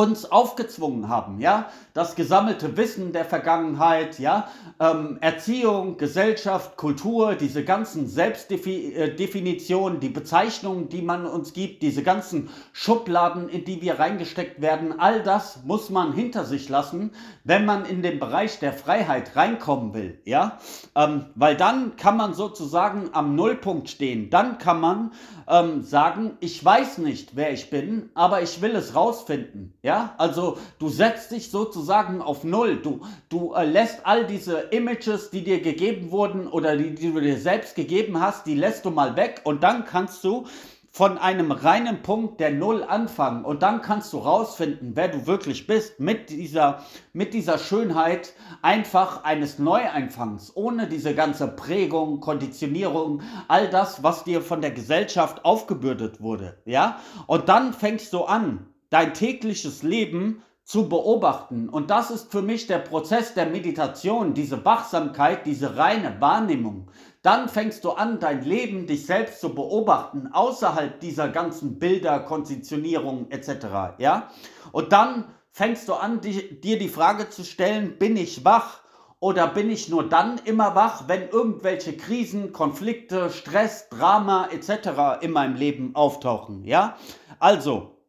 uns 0.00 0.24
aufgezwungen 0.24 1.10
haben, 1.10 1.40
ja, 1.40 1.68
das 1.92 2.14
gesammelte 2.14 2.78
Wissen 2.78 3.12
der 3.12 3.26
Vergangenheit, 3.26 4.18
ja, 4.18 4.48
ähm, 4.80 5.18
Erziehung, 5.20 5.98
Gesellschaft, 5.98 6.78
Kultur, 6.78 7.34
diese 7.34 7.64
ganzen 7.64 8.08
Selbstdefinitionen, 8.08 10.00
die 10.00 10.08
Bezeichnungen, 10.08 10.88
die 10.88 11.02
man 11.02 11.26
uns 11.26 11.52
gibt, 11.52 11.82
diese 11.82 12.02
ganzen 12.02 12.48
Schubladen, 12.72 13.50
in 13.50 13.66
die 13.66 13.82
wir 13.82 13.98
reingesteckt 13.98 14.62
werden, 14.62 14.98
all 14.98 15.22
das 15.22 15.64
muss 15.64 15.90
man 15.90 16.14
hinter 16.14 16.46
sich 16.46 16.70
lassen, 16.70 17.10
wenn 17.44 17.66
man 17.66 17.84
in 17.84 18.00
den 18.00 18.18
Bereich 18.18 18.58
der 18.58 18.72
Freiheit 18.72 19.36
reinkommen 19.36 19.92
will, 19.92 20.18
ja, 20.24 20.58
ähm, 20.94 21.26
weil 21.34 21.56
dann 21.56 21.96
kann 21.96 22.16
man 22.16 22.32
sozusagen 22.32 23.10
am 23.12 23.34
Nullpunkt 23.34 23.90
stehen, 23.90 24.30
dann 24.30 24.56
kann 24.56 24.80
man 24.80 25.12
ähm, 25.46 25.82
sagen, 25.82 26.38
ich 26.40 26.64
weiß 26.64 26.98
nicht, 26.98 27.36
wer 27.36 27.52
ich 27.52 27.68
bin, 27.68 28.08
aber 28.14 28.40
ich 28.40 28.62
will 28.62 28.74
es 28.76 28.94
rausfinden. 28.94 29.74
Ja, 29.82 29.89
also 29.92 30.58
du 30.78 30.88
setzt 30.88 31.30
dich 31.30 31.50
sozusagen 31.50 32.22
auf 32.22 32.44
Null. 32.44 32.76
Du, 32.76 33.00
du 33.28 33.54
äh, 33.54 33.64
lässt 33.64 34.00
all 34.04 34.26
diese 34.26 34.58
Images, 34.70 35.30
die 35.30 35.42
dir 35.42 35.60
gegeben 35.60 36.10
wurden 36.10 36.46
oder 36.46 36.76
die, 36.76 36.94
die 36.94 37.12
du 37.12 37.20
dir 37.20 37.38
selbst 37.38 37.74
gegeben 37.74 38.20
hast, 38.20 38.46
die 38.46 38.54
lässt 38.54 38.84
du 38.84 38.90
mal 38.90 39.16
weg 39.16 39.42
und 39.44 39.62
dann 39.62 39.84
kannst 39.84 40.22
du 40.24 40.46
von 40.92 41.18
einem 41.18 41.52
reinen 41.52 42.02
Punkt 42.02 42.40
der 42.40 42.50
Null 42.50 42.82
anfangen 42.82 43.44
und 43.44 43.62
dann 43.62 43.80
kannst 43.80 44.12
du 44.12 44.18
rausfinden, 44.18 44.92
wer 44.96 45.08
du 45.08 45.26
wirklich 45.26 45.66
bist 45.66 46.00
mit 46.00 46.30
dieser, 46.30 46.82
mit 47.12 47.32
dieser 47.32 47.58
Schönheit 47.58 48.32
einfach 48.60 49.22
eines 49.22 49.58
Neueinfangs, 49.60 50.56
ohne 50.56 50.88
diese 50.88 51.14
ganze 51.14 51.46
Prägung, 51.46 52.18
Konditionierung, 52.20 53.22
all 53.46 53.70
das, 53.70 54.02
was 54.02 54.24
dir 54.24 54.42
von 54.42 54.60
der 54.60 54.72
Gesellschaft 54.72 55.44
aufgebürdet 55.44 56.20
wurde, 56.20 56.58
ja? 56.64 56.98
Und 57.28 57.48
dann 57.48 57.72
fängst 57.72 58.12
du 58.12 58.24
an, 58.24 58.66
dein 58.90 59.14
tägliches 59.14 59.82
Leben 59.82 60.42
zu 60.70 60.88
beobachten. 60.88 61.68
Und 61.68 61.90
das 61.90 62.10
ist 62.10 62.30
für 62.30 62.42
mich 62.42 62.68
der 62.68 62.78
Prozess 62.78 63.34
der 63.34 63.46
Meditation, 63.46 64.34
diese 64.34 64.64
Wachsamkeit, 64.64 65.44
diese 65.46 65.76
reine 65.76 66.20
Wahrnehmung. 66.20 66.90
Dann 67.22 67.48
fängst 67.48 67.84
du 67.84 67.90
an, 67.90 68.20
dein 68.20 68.44
Leben, 68.44 68.86
dich 68.86 69.04
selbst 69.04 69.40
zu 69.40 69.54
beobachten, 69.54 70.28
außerhalb 70.32 71.00
dieser 71.00 71.28
ganzen 71.28 71.78
Bilder, 71.78 72.20
Konditionierung 72.20 73.30
etc. 73.30 73.98
Ja? 73.98 74.30
Und 74.70 74.92
dann 74.92 75.24
fängst 75.50 75.88
du 75.88 75.94
an, 75.94 76.20
dir 76.20 76.78
die 76.78 76.88
Frage 76.88 77.28
zu 77.30 77.44
stellen, 77.44 77.98
bin 77.98 78.16
ich 78.16 78.44
wach? 78.44 78.80
Oder 79.18 79.48
bin 79.48 79.70
ich 79.70 79.88
nur 79.90 80.08
dann 80.08 80.40
immer 80.44 80.74
wach, 80.74 81.08
wenn 81.08 81.28
irgendwelche 81.28 81.94
Krisen, 81.94 82.52
Konflikte, 82.52 83.28
Stress, 83.28 83.88
Drama 83.90 84.48
etc. 84.50 85.20
in 85.20 85.32
meinem 85.32 85.56
Leben 85.56 85.94
auftauchen? 85.94 86.64
Ja? 86.64 86.96
Also, 87.38 87.99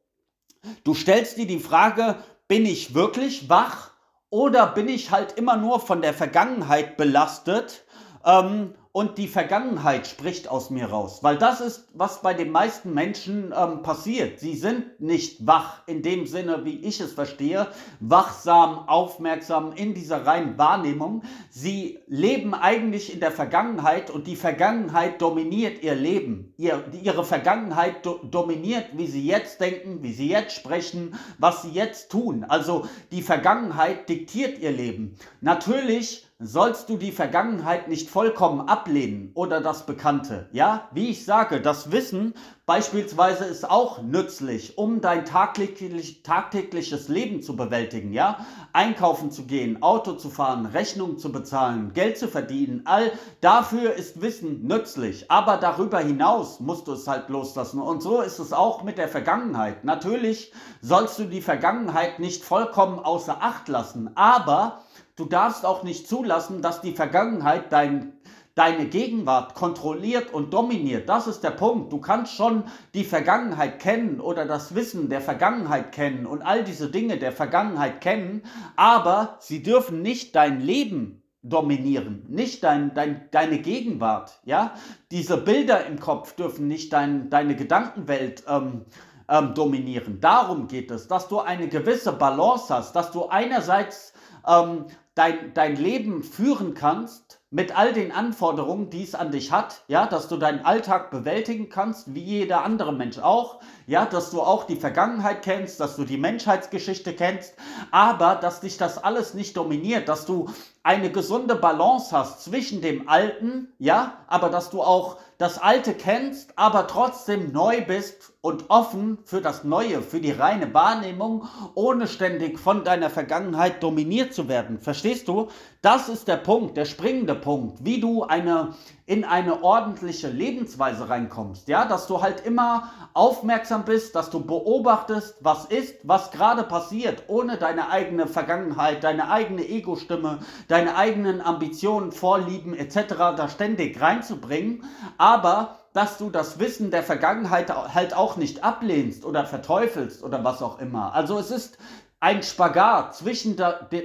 Du 0.83 0.93
stellst 0.93 1.37
dir 1.37 1.47
die 1.47 1.59
Frage, 1.59 2.17
bin 2.47 2.65
ich 2.65 2.93
wirklich 2.93 3.49
wach 3.49 3.91
oder 4.29 4.67
bin 4.67 4.87
ich 4.87 5.11
halt 5.11 5.33
immer 5.37 5.57
nur 5.57 5.79
von 5.79 6.01
der 6.01 6.13
Vergangenheit 6.13 6.97
belastet 6.97 7.83
ähm, 8.25 8.75
und 8.93 9.17
die 9.17 9.27
Vergangenheit 9.27 10.05
spricht 10.05 10.49
aus 10.49 10.69
mir 10.69 10.87
raus. 10.87 11.19
Weil 11.23 11.37
das 11.37 11.61
ist, 11.61 11.87
was 11.93 12.21
bei 12.21 12.33
den 12.33 12.51
meisten 12.51 12.93
Menschen 12.93 13.53
ähm, 13.57 13.83
passiert. 13.83 14.39
Sie 14.39 14.55
sind 14.55 14.99
nicht 14.99 15.47
wach 15.47 15.81
in 15.87 16.01
dem 16.01 16.27
Sinne, 16.27 16.65
wie 16.65 16.79
ich 16.79 16.99
es 16.99 17.13
verstehe, 17.13 17.67
wachsam, 17.99 18.87
aufmerksam 18.89 19.71
in 19.73 19.93
dieser 19.93 20.25
reinen 20.25 20.57
Wahrnehmung. 20.57 21.23
Sie 21.49 21.99
leben 22.07 22.53
eigentlich 22.53 23.13
in 23.13 23.21
der 23.21 23.31
Vergangenheit 23.31 24.09
und 24.09 24.27
die 24.27 24.35
Vergangenheit 24.35 25.21
dominiert 25.21 25.81
ihr 25.83 25.95
Leben. 25.95 26.50
Ihr, 26.61 26.83
ihre 27.01 27.25
Vergangenheit 27.25 28.05
do, 28.05 28.19
dominiert, 28.23 28.85
wie 28.93 29.07
sie 29.07 29.25
jetzt 29.25 29.59
denken, 29.59 30.03
wie 30.03 30.13
sie 30.13 30.29
jetzt 30.29 30.55
sprechen, 30.55 31.15
was 31.39 31.63
sie 31.63 31.71
jetzt 31.71 32.11
tun. 32.11 32.45
Also 32.47 32.87
die 33.11 33.23
Vergangenheit 33.23 34.07
diktiert 34.07 34.59
ihr 34.59 34.71
Leben. 34.71 35.15
Natürlich 35.41 36.27
sollst 36.37 36.89
du 36.89 36.97
die 36.97 37.11
Vergangenheit 37.11 37.87
nicht 37.87 38.09
vollkommen 38.09 38.67
ablehnen 38.67 39.31
oder 39.33 39.59
das 39.59 39.85
Bekannte. 39.85 40.49
Ja, 40.51 40.87
wie 40.93 41.09
ich 41.09 41.25
sage, 41.25 41.61
das 41.61 41.91
Wissen 41.91 42.35
beispielsweise 42.65 43.45
ist 43.45 43.69
auch 43.69 44.01
nützlich, 44.01 44.77
um 44.77 45.01
dein 45.01 45.25
tagtäglich, 45.25 46.23
tagtägliches 46.23 47.07
Leben 47.07 47.41
zu 47.41 47.55
bewältigen. 47.55 48.13
Ja, 48.13 48.45
einkaufen 48.73 49.31
zu 49.31 49.43
gehen, 49.43 49.81
Auto 49.81 50.13
zu 50.13 50.29
fahren, 50.29 50.65
Rechnungen 50.65 51.17
zu 51.17 51.31
bezahlen, 51.31 51.93
Geld 51.93 52.17
zu 52.17 52.27
verdienen. 52.27 52.81
All 52.85 53.11
dafür 53.41 53.93
ist 53.93 54.21
Wissen 54.21 54.67
nützlich. 54.67 55.29
Aber 55.29 55.57
darüber 55.57 55.99
hinaus 55.99 56.59
musst 56.59 56.87
du 56.87 56.93
es 56.93 57.07
halt 57.07 57.29
loslassen. 57.29 57.81
Und 57.81 58.01
so 58.01 58.21
ist 58.21 58.39
es 58.39 58.53
auch 58.53 58.83
mit 58.83 58.97
der 58.97 59.07
Vergangenheit. 59.07 59.83
Natürlich 59.83 60.53
sollst 60.81 61.19
du 61.19 61.25
die 61.25 61.41
Vergangenheit 61.41 62.19
nicht 62.19 62.43
vollkommen 62.43 62.99
außer 62.99 63.37
Acht 63.41 63.67
lassen, 63.67 64.11
aber 64.15 64.83
Du 65.17 65.25
darfst 65.27 65.65
auch 65.65 65.83
nicht 65.83 66.07
zulassen, 66.07 66.63
dass 66.63 66.81
die 66.81 66.93
Vergangenheit 66.93 67.71
dein, 67.71 68.13
deine 68.55 68.87
Gegenwart 68.87 69.55
kontrolliert 69.55 70.33
und 70.33 70.53
dominiert. 70.53 71.07
Das 71.07 71.27
ist 71.27 71.41
der 71.41 71.51
Punkt. 71.51 71.91
Du 71.93 71.99
kannst 71.99 72.35
schon 72.35 72.63
die 72.93 73.03
Vergangenheit 73.03 73.79
kennen 73.79 74.19
oder 74.19 74.45
das 74.45 74.75
Wissen 74.75 75.09
der 75.09 75.21
Vergangenheit 75.21 75.91
kennen 75.91 76.25
und 76.25 76.41
all 76.41 76.63
diese 76.63 76.89
Dinge 76.89 77.17
der 77.17 77.31
Vergangenheit 77.31 78.01
kennen, 78.01 78.43
aber 78.75 79.37
sie 79.39 79.63
dürfen 79.63 80.01
nicht 80.01 80.35
dein 80.35 80.59
Leben 80.59 81.23
dominieren, 81.43 82.25
nicht 82.27 82.63
dein, 82.63 82.93
dein, 82.93 83.29
deine 83.31 83.59
Gegenwart. 83.59 84.39
Ja? 84.45 84.75
Diese 85.09 85.37
Bilder 85.37 85.85
im 85.85 85.99
Kopf 85.99 86.35
dürfen 86.35 86.67
nicht 86.67 86.93
dein, 86.93 87.29
deine 87.29 87.55
Gedankenwelt 87.55 88.43
ähm, 88.47 88.85
ähm, 89.27 89.53
dominieren. 89.53 90.19
Darum 90.19 90.67
geht 90.67 90.91
es, 90.91 91.07
dass 91.07 91.27
du 91.27 91.39
eine 91.39 91.67
gewisse 91.67 92.11
Balance 92.11 92.73
hast, 92.73 92.95
dass 92.95 93.11
du 93.11 93.27
einerseits 93.27 94.13
ähm, 94.47 94.85
dein, 95.15 95.53
dein 95.53 95.75
Leben 95.77 96.21
führen 96.21 96.73
kannst 96.73 97.40
mit 97.53 97.77
all 97.77 97.91
den 97.91 98.13
Anforderungen, 98.13 98.89
die 98.89 99.03
es 99.03 99.13
an 99.13 99.31
dich 99.31 99.51
hat, 99.51 99.83
ja, 99.89 100.07
dass 100.07 100.29
du 100.29 100.37
deinen 100.37 100.63
Alltag 100.63 101.11
bewältigen 101.11 101.67
kannst, 101.67 102.15
wie 102.15 102.23
jeder 102.23 102.63
andere 102.63 102.93
Mensch 102.93 103.19
auch, 103.19 103.59
ja, 103.87 104.05
dass 104.05 104.31
du 104.31 104.41
auch 104.41 104.63
die 104.63 104.77
Vergangenheit 104.77 105.41
kennst, 105.41 105.81
dass 105.81 105.97
du 105.97 106.05
die 106.05 106.17
Menschheitsgeschichte 106.17 107.13
kennst, 107.13 107.55
aber 107.91 108.35
dass 108.35 108.61
dich 108.61 108.77
das 108.77 109.03
alles 109.03 109.33
nicht 109.33 109.57
dominiert, 109.57 110.07
dass 110.07 110.25
du 110.25 110.49
eine 110.81 111.11
gesunde 111.11 111.55
Balance 111.55 112.15
hast 112.15 112.45
zwischen 112.45 112.81
dem 112.81 113.09
Alten, 113.09 113.73
ja, 113.79 114.13
aber 114.27 114.49
dass 114.49 114.69
du 114.69 114.81
auch 114.81 115.17
das 115.37 115.61
Alte 115.61 115.93
kennst, 115.93 116.57
aber 116.57 116.87
trotzdem 116.87 117.51
neu 117.51 117.81
bist 117.81 118.30
und 118.41 118.71
offen 118.71 119.19
für 119.23 119.39
das 119.39 119.63
Neue, 119.63 120.01
für 120.01 120.19
die 120.19 120.31
reine 120.31 120.73
Wahrnehmung, 120.73 121.47
ohne 121.75 122.07
ständig 122.07 122.57
von 122.57 122.83
deiner 122.83 123.11
Vergangenheit 123.11 123.83
dominiert 123.83 124.33
zu 124.33 124.47
werden. 124.47 124.79
Verstehst 124.79 125.27
du? 125.27 125.49
Das 125.83 126.09
ist 126.09 126.27
der 126.27 126.37
Punkt, 126.37 126.75
der 126.75 126.85
springende 126.85 127.35
Punkt, 127.35 127.85
wie 127.85 128.01
du 128.01 128.23
eine, 128.23 128.73
in 129.05 129.25
eine 129.25 129.61
ordentliche 129.61 130.27
Lebensweise 130.27 131.07
reinkommst. 131.07 131.67
Ja, 131.67 131.85
dass 131.85 132.07
du 132.07 132.23
halt 132.23 132.43
immer 132.43 132.91
aufmerksam 133.13 133.85
bist, 133.85 134.15
dass 134.15 134.31
du 134.31 134.43
beobachtest, 134.43 135.35
was 135.41 135.65
ist, 135.65 135.97
was 136.01 136.31
gerade 136.31 136.63
passiert, 136.63 137.25
ohne 137.27 137.57
deine 137.57 137.91
eigene 137.91 138.25
Vergangenheit, 138.25 139.03
deine 139.03 139.29
eigene 139.29 139.67
Ego-Stimme, 139.67 140.39
deine 140.67 140.95
eigenen 140.95 141.41
Ambitionen, 141.41 142.11
Vorlieben 142.11 142.73
etc. 142.73 143.13
da 143.37 143.49
ständig 143.49 144.01
reinzubringen. 144.01 144.83
Aber 145.19 145.80
dass 145.93 146.17
du 146.17 146.29
das 146.29 146.59
Wissen 146.59 146.91
der 146.91 147.03
Vergangenheit 147.03 147.69
halt 147.93 148.13
auch 148.13 148.37
nicht 148.37 148.63
ablehnst 148.63 149.25
oder 149.25 149.45
verteufelst 149.45 150.23
oder 150.23 150.43
was 150.43 150.61
auch 150.61 150.79
immer. 150.79 151.13
Also 151.13 151.37
es 151.37 151.51
ist 151.51 151.77
ein 152.19 152.43
Spagat 152.43 153.15
zwischen 153.15 153.57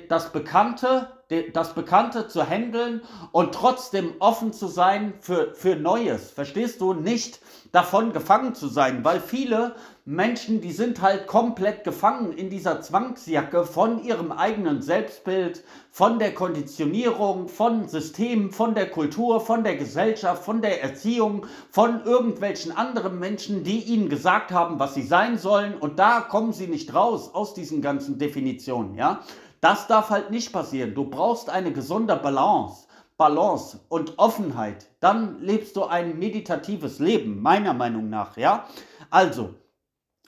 das 0.08 0.32
Bekannte, 0.32 1.15
das 1.52 1.74
Bekannte 1.74 2.28
zu 2.28 2.48
handeln 2.48 3.02
und 3.32 3.52
trotzdem 3.52 4.12
offen 4.20 4.52
zu 4.52 4.68
sein 4.68 5.14
für, 5.20 5.54
für 5.54 5.74
Neues. 5.74 6.30
Verstehst 6.30 6.80
du? 6.80 6.94
Nicht 6.94 7.40
davon 7.72 8.12
gefangen 8.12 8.54
zu 8.54 8.68
sein, 8.68 9.04
weil 9.04 9.20
viele 9.20 9.74
Menschen, 10.04 10.60
die 10.60 10.70
sind 10.70 11.02
halt 11.02 11.26
komplett 11.26 11.82
gefangen 11.82 12.32
in 12.32 12.48
dieser 12.48 12.80
Zwangsjacke 12.80 13.64
von 13.64 14.04
ihrem 14.04 14.30
eigenen 14.30 14.82
Selbstbild, 14.82 15.64
von 15.90 16.20
der 16.20 16.32
Konditionierung, 16.32 17.48
von 17.48 17.88
Systemen, 17.88 18.52
von 18.52 18.76
der 18.76 18.88
Kultur, 18.88 19.40
von 19.40 19.64
der 19.64 19.74
Gesellschaft, 19.74 20.44
von 20.44 20.62
der 20.62 20.80
Erziehung, 20.80 21.46
von 21.72 22.04
irgendwelchen 22.04 22.70
anderen 22.70 23.18
Menschen, 23.18 23.64
die 23.64 23.80
ihnen 23.80 24.08
gesagt 24.08 24.52
haben, 24.52 24.78
was 24.78 24.94
sie 24.94 25.02
sein 25.02 25.38
sollen 25.38 25.74
und 25.76 25.98
da 25.98 26.20
kommen 26.20 26.52
sie 26.52 26.68
nicht 26.68 26.94
raus 26.94 27.34
aus 27.34 27.52
diesen 27.52 27.82
ganzen 27.82 28.16
Definitionen, 28.16 28.94
ja? 28.94 29.22
Das 29.66 29.88
darf 29.88 30.10
halt 30.10 30.30
nicht 30.30 30.52
passieren. 30.52 30.94
Du 30.94 31.06
brauchst 31.06 31.50
eine 31.50 31.72
gesunde 31.72 32.14
Balance. 32.14 32.86
Balance 33.16 33.80
und 33.88 34.16
Offenheit, 34.16 34.86
dann 35.00 35.40
lebst 35.40 35.74
du 35.74 35.82
ein 35.82 36.20
meditatives 36.20 37.00
Leben, 37.00 37.42
meiner 37.42 37.74
Meinung 37.74 38.08
nach, 38.08 38.36
ja? 38.36 38.68
Also, 39.10 39.56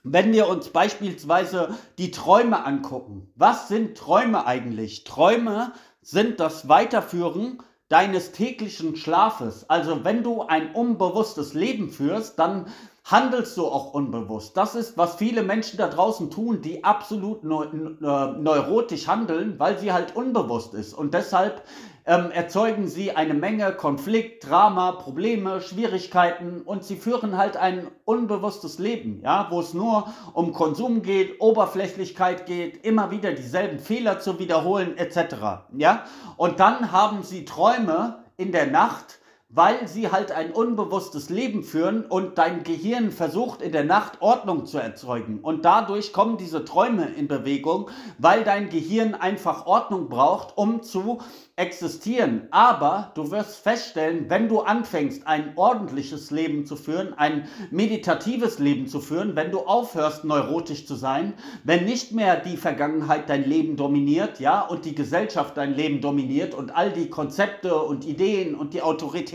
wenn 0.03 0.33
wir 0.33 0.49
uns 0.49 0.71
beispielsweise 0.71 1.79
die 1.99 2.11
Träume 2.11 2.65
angucken, 2.65 3.31
was 3.37 3.69
sind 3.69 3.97
Träume 3.97 4.45
eigentlich? 4.45 5.05
Träume 5.05 5.71
sind 6.03 6.41
das 6.41 6.69
Weiterführen 6.69 7.63
deines 7.89 8.33
täglichen 8.33 8.97
Schlafes. 8.97 9.71
Also 9.71 10.03
wenn 10.03 10.25
du 10.25 10.43
ein 10.43 10.73
unbewusstes 10.73 11.55
Leben 11.55 11.91
führst, 11.91 12.41
dann 12.41 12.67
handelst 13.11 13.57
du 13.57 13.67
auch 13.67 13.95
unbewusst. 13.95 14.57
Das 14.57 14.75
ist, 14.75 14.99
was 14.99 15.17
viele 15.17 15.43
Menschen 15.43 15.79
da 15.79 15.89
draußen 15.89 16.31
tun, 16.31 16.61
die 16.61 16.85
absolut 16.85 17.43
neurotisch 17.43 19.09
handeln, 19.09 19.59
weil 19.59 19.79
sie 19.79 19.93
halt 19.93 20.15
unbewusst 20.15 20.75
ist. 20.75 20.93
Und 20.93 21.15
deshalb 21.15 21.63
ähm, 22.05 22.31
erzeugen 22.31 22.87
sie 22.87 23.13
eine 23.13 23.33
Menge 23.33 23.73
Konflikt, 23.73 24.47
Drama, 24.47 24.93
Probleme, 24.93 25.63
Schwierigkeiten 25.63 26.61
und 26.61 26.85
sie 26.85 26.97
führen 26.97 27.39
halt 27.39 27.57
ein 27.57 27.87
unbewusstes 28.05 28.79
Leben, 28.79 29.23
ja, 29.23 29.47
wo 29.51 29.61
es 29.61 29.73
nur 29.73 30.09
um 30.35 30.53
Konsum 30.53 31.01
geht, 31.01 31.41
Oberflächlichkeit 31.41 32.45
geht, 32.45 32.85
immer 32.85 33.11
wieder 33.11 33.33
dieselben 33.33 33.79
Fehler 33.79 34.21
zu 34.21 34.39
wiederholen, 34.39 34.99
etc. 34.99 35.67
Ja, 35.77 36.05
und 36.37 36.61
dann 36.61 36.93
haben 36.93 37.23
sie 37.23 37.47
Träume 37.47 38.19
in 38.37 38.53
der 38.53 38.67
Nacht, 38.67 39.18
weil 39.51 39.89
sie 39.89 40.11
halt 40.11 40.31
ein 40.31 40.53
unbewusstes 40.53 41.31
Leben 41.31 41.63
führen 41.63 42.05
und 42.05 42.37
dein 42.37 42.65
Gehirn 42.65 43.11
versucht 43.11 43.63
in 43.63 43.73
der 43.73 43.85
Nacht 43.85 44.21
Ordnung 44.21 44.67
zu 44.67 44.77
erzeugen. 44.77 45.39
Und 45.41 45.65
dadurch 45.65 46.13
kommen 46.13 46.37
diese 46.37 46.67
Träume 46.67 47.07
in 47.17 47.29
Bewegung, 47.29 47.89
weil 48.19 48.45
dein 48.45 48.69
Gehirn 48.69 49.15
einfach 49.15 49.65
Ordnung 49.65 50.11
braucht, 50.11 50.59
um 50.59 50.83
zu 50.83 51.21
existieren. 51.57 52.47
Aber 52.51 53.11
du 53.15 53.31
wirst 53.31 53.57
feststellen, 53.57 54.27
wenn 54.29 54.49
du 54.49 54.61
anfängst, 54.61 55.27
ein 55.27 55.55
ordentliches 55.57 56.31
Leben 56.31 56.67
zu 56.67 56.77
führen, 56.77 57.15
ein 57.15 57.49
meditatives 57.71 58.59
Leben 58.59 58.87
zu 58.87 59.01
führen, 59.01 59.35
wenn 59.35 59.51
du 59.51 59.61
aufhörst, 59.61 60.25
neurotisch 60.25 60.87
zu 60.87 60.95
sein, 60.95 61.33
wenn 61.65 61.87
nicht 61.87 62.13
mehr 62.13 62.37
die 62.37 62.59
Vergangenheit 62.59 63.29
dein 63.31 63.45
Leben 63.45 63.77
dominiert, 63.77 64.41
ja, 64.41 64.61
und 64.61 64.85
die 64.85 64.95
Gesellschaft 64.95 65.57
dein 65.57 65.75
Leben 65.75 66.03
dominiert 66.03 66.55
und 66.55 66.77
all 66.77 66.93
die 66.93 67.09
Konzepte 67.09 67.75
und 67.77 68.07
Ideen 68.07 68.55
und 68.55 68.75
die 68.75 68.83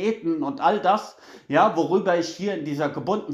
Autoritäten 0.03 0.43
und 0.43 0.61
all 0.61 0.79
das, 0.79 1.17
ja, 1.47 1.75
worüber 1.75 2.17
ich 2.17 2.29
hier 2.29 2.55
in 2.55 2.65
dieser 2.65 2.89
gebunden 2.89 3.33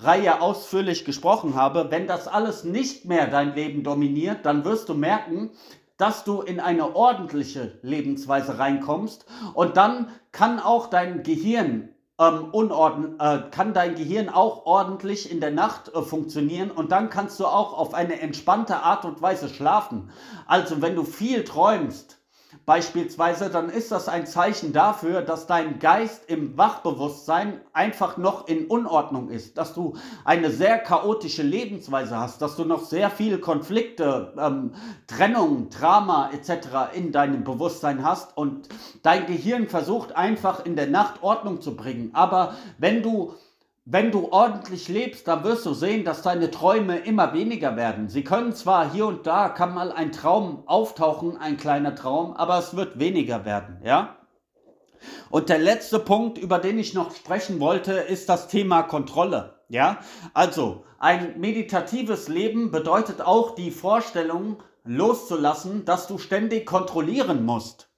Reihe 0.00 0.40
ausführlich 0.40 1.04
gesprochen 1.04 1.54
habe, 1.54 1.90
wenn 1.90 2.06
das 2.06 2.28
alles 2.28 2.64
nicht 2.64 3.04
mehr 3.04 3.26
dein 3.26 3.54
Leben 3.54 3.82
dominiert, 3.82 4.44
dann 4.44 4.64
wirst 4.64 4.88
du 4.88 4.94
merken, 4.94 5.50
dass 5.96 6.24
du 6.24 6.40
in 6.40 6.60
eine 6.60 6.96
ordentliche 6.96 7.78
Lebensweise 7.82 8.58
reinkommst 8.58 9.26
und 9.54 9.76
dann 9.76 10.08
kann 10.32 10.58
auch 10.58 10.86
dein 10.86 11.22
Gehirn 11.22 11.90
ähm, 12.18 12.48
unordn 12.52 13.16
äh, 13.18 13.50
kann 13.50 13.74
dein 13.74 13.94
Gehirn 13.94 14.28
auch 14.30 14.64
ordentlich 14.64 15.30
in 15.30 15.40
der 15.40 15.50
Nacht 15.50 15.94
äh, 15.94 16.02
funktionieren 16.02 16.70
und 16.70 16.90
dann 16.92 17.10
kannst 17.10 17.38
du 17.40 17.46
auch 17.46 17.74
auf 17.74 17.92
eine 17.92 18.20
entspannte 18.20 18.76
Art 18.76 19.04
und 19.04 19.20
Weise 19.20 19.48
schlafen. 19.48 20.10
Also 20.46 20.80
wenn 20.80 20.96
du 20.96 21.04
viel 21.04 21.44
träumst, 21.44 22.19
beispielsweise, 22.66 23.50
dann 23.50 23.70
ist 23.70 23.92
das 23.92 24.08
ein 24.08 24.26
Zeichen 24.26 24.72
dafür, 24.72 25.22
dass 25.22 25.46
dein 25.46 25.78
Geist 25.78 26.28
im 26.28 26.56
Wachbewusstsein 26.56 27.60
einfach 27.72 28.16
noch 28.16 28.48
in 28.48 28.66
Unordnung 28.66 29.28
ist, 29.28 29.58
dass 29.58 29.74
du 29.74 29.94
eine 30.24 30.50
sehr 30.50 30.78
chaotische 30.78 31.42
Lebensweise 31.42 32.18
hast, 32.18 32.42
dass 32.42 32.56
du 32.56 32.64
noch 32.64 32.84
sehr 32.84 33.10
viele 33.10 33.38
Konflikte, 33.38 34.34
ähm, 34.38 34.72
Trennung, 35.06 35.68
Drama 35.70 36.30
etc. 36.32 36.94
in 36.94 37.12
deinem 37.12 37.44
Bewusstsein 37.44 38.04
hast 38.04 38.36
und 38.36 38.68
dein 39.02 39.26
Gehirn 39.26 39.68
versucht 39.68 40.16
einfach 40.16 40.64
in 40.64 40.76
der 40.76 40.88
Nacht 40.88 41.22
Ordnung 41.22 41.60
zu 41.60 41.76
bringen. 41.76 42.10
Aber 42.14 42.54
wenn 42.78 43.02
du 43.02 43.34
wenn 43.92 44.12
du 44.12 44.30
ordentlich 44.30 44.86
lebst, 44.88 45.26
dann 45.26 45.42
wirst 45.42 45.66
du 45.66 45.74
sehen, 45.74 46.04
dass 46.04 46.22
deine 46.22 46.52
Träume 46.52 46.98
immer 46.98 47.32
weniger 47.32 47.74
werden. 47.74 48.08
Sie 48.08 48.22
können 48.22 48.52
zwar 48.52 48.88
hier 48.88 49.06
und 49.06 49.26
da, 49.26 49.48
kann 49.48 49.74
mal 49.74 49.90
ein 49.90 50.12
Traum 50.12 50.62
auftauchen, 50.66 51.36
ein 51.36 51.56
kleiner 51.56 51.96
Traum, 51.96 52.34
aber 52.34 52.56
es 52.60 52.76
wird 52.76 53.00
weniger 53.00 53.44
werden, 53.44 53.80
ja? 53.84 54.16
Und 55.28 55.48
der 55.48 55.58
letzte 55.58 55.98
Punkt, 55.98 56.38
über 56.38 56.60
den 56.60 56.78
ich 56.78 56.94
noch 56.94 57.16
sprechen 57.16 57.58
wollte, 57.58 57.94
ist 57.94 58.28
das 58.28 58.46
Thema 58.46 58.82
Kontrolle. 58.82 59.56
Ja, 59.68 59.98
also 60.34 60.84
ein 60.98 61.40
meditatives 61.40 62.28
Leben 62.28 62.70
bedeutet 62.70 63.20
auch 63.20 63.56
die 63.56 63.72
Vorstellung 63.72 64.62
loszulassen, 64.84 65.84
dass 65.84 66.06
du 66.06 66.18
ständig 66.18 66.64
kontrollieren 66.66 67.44
musst 67.44 67.89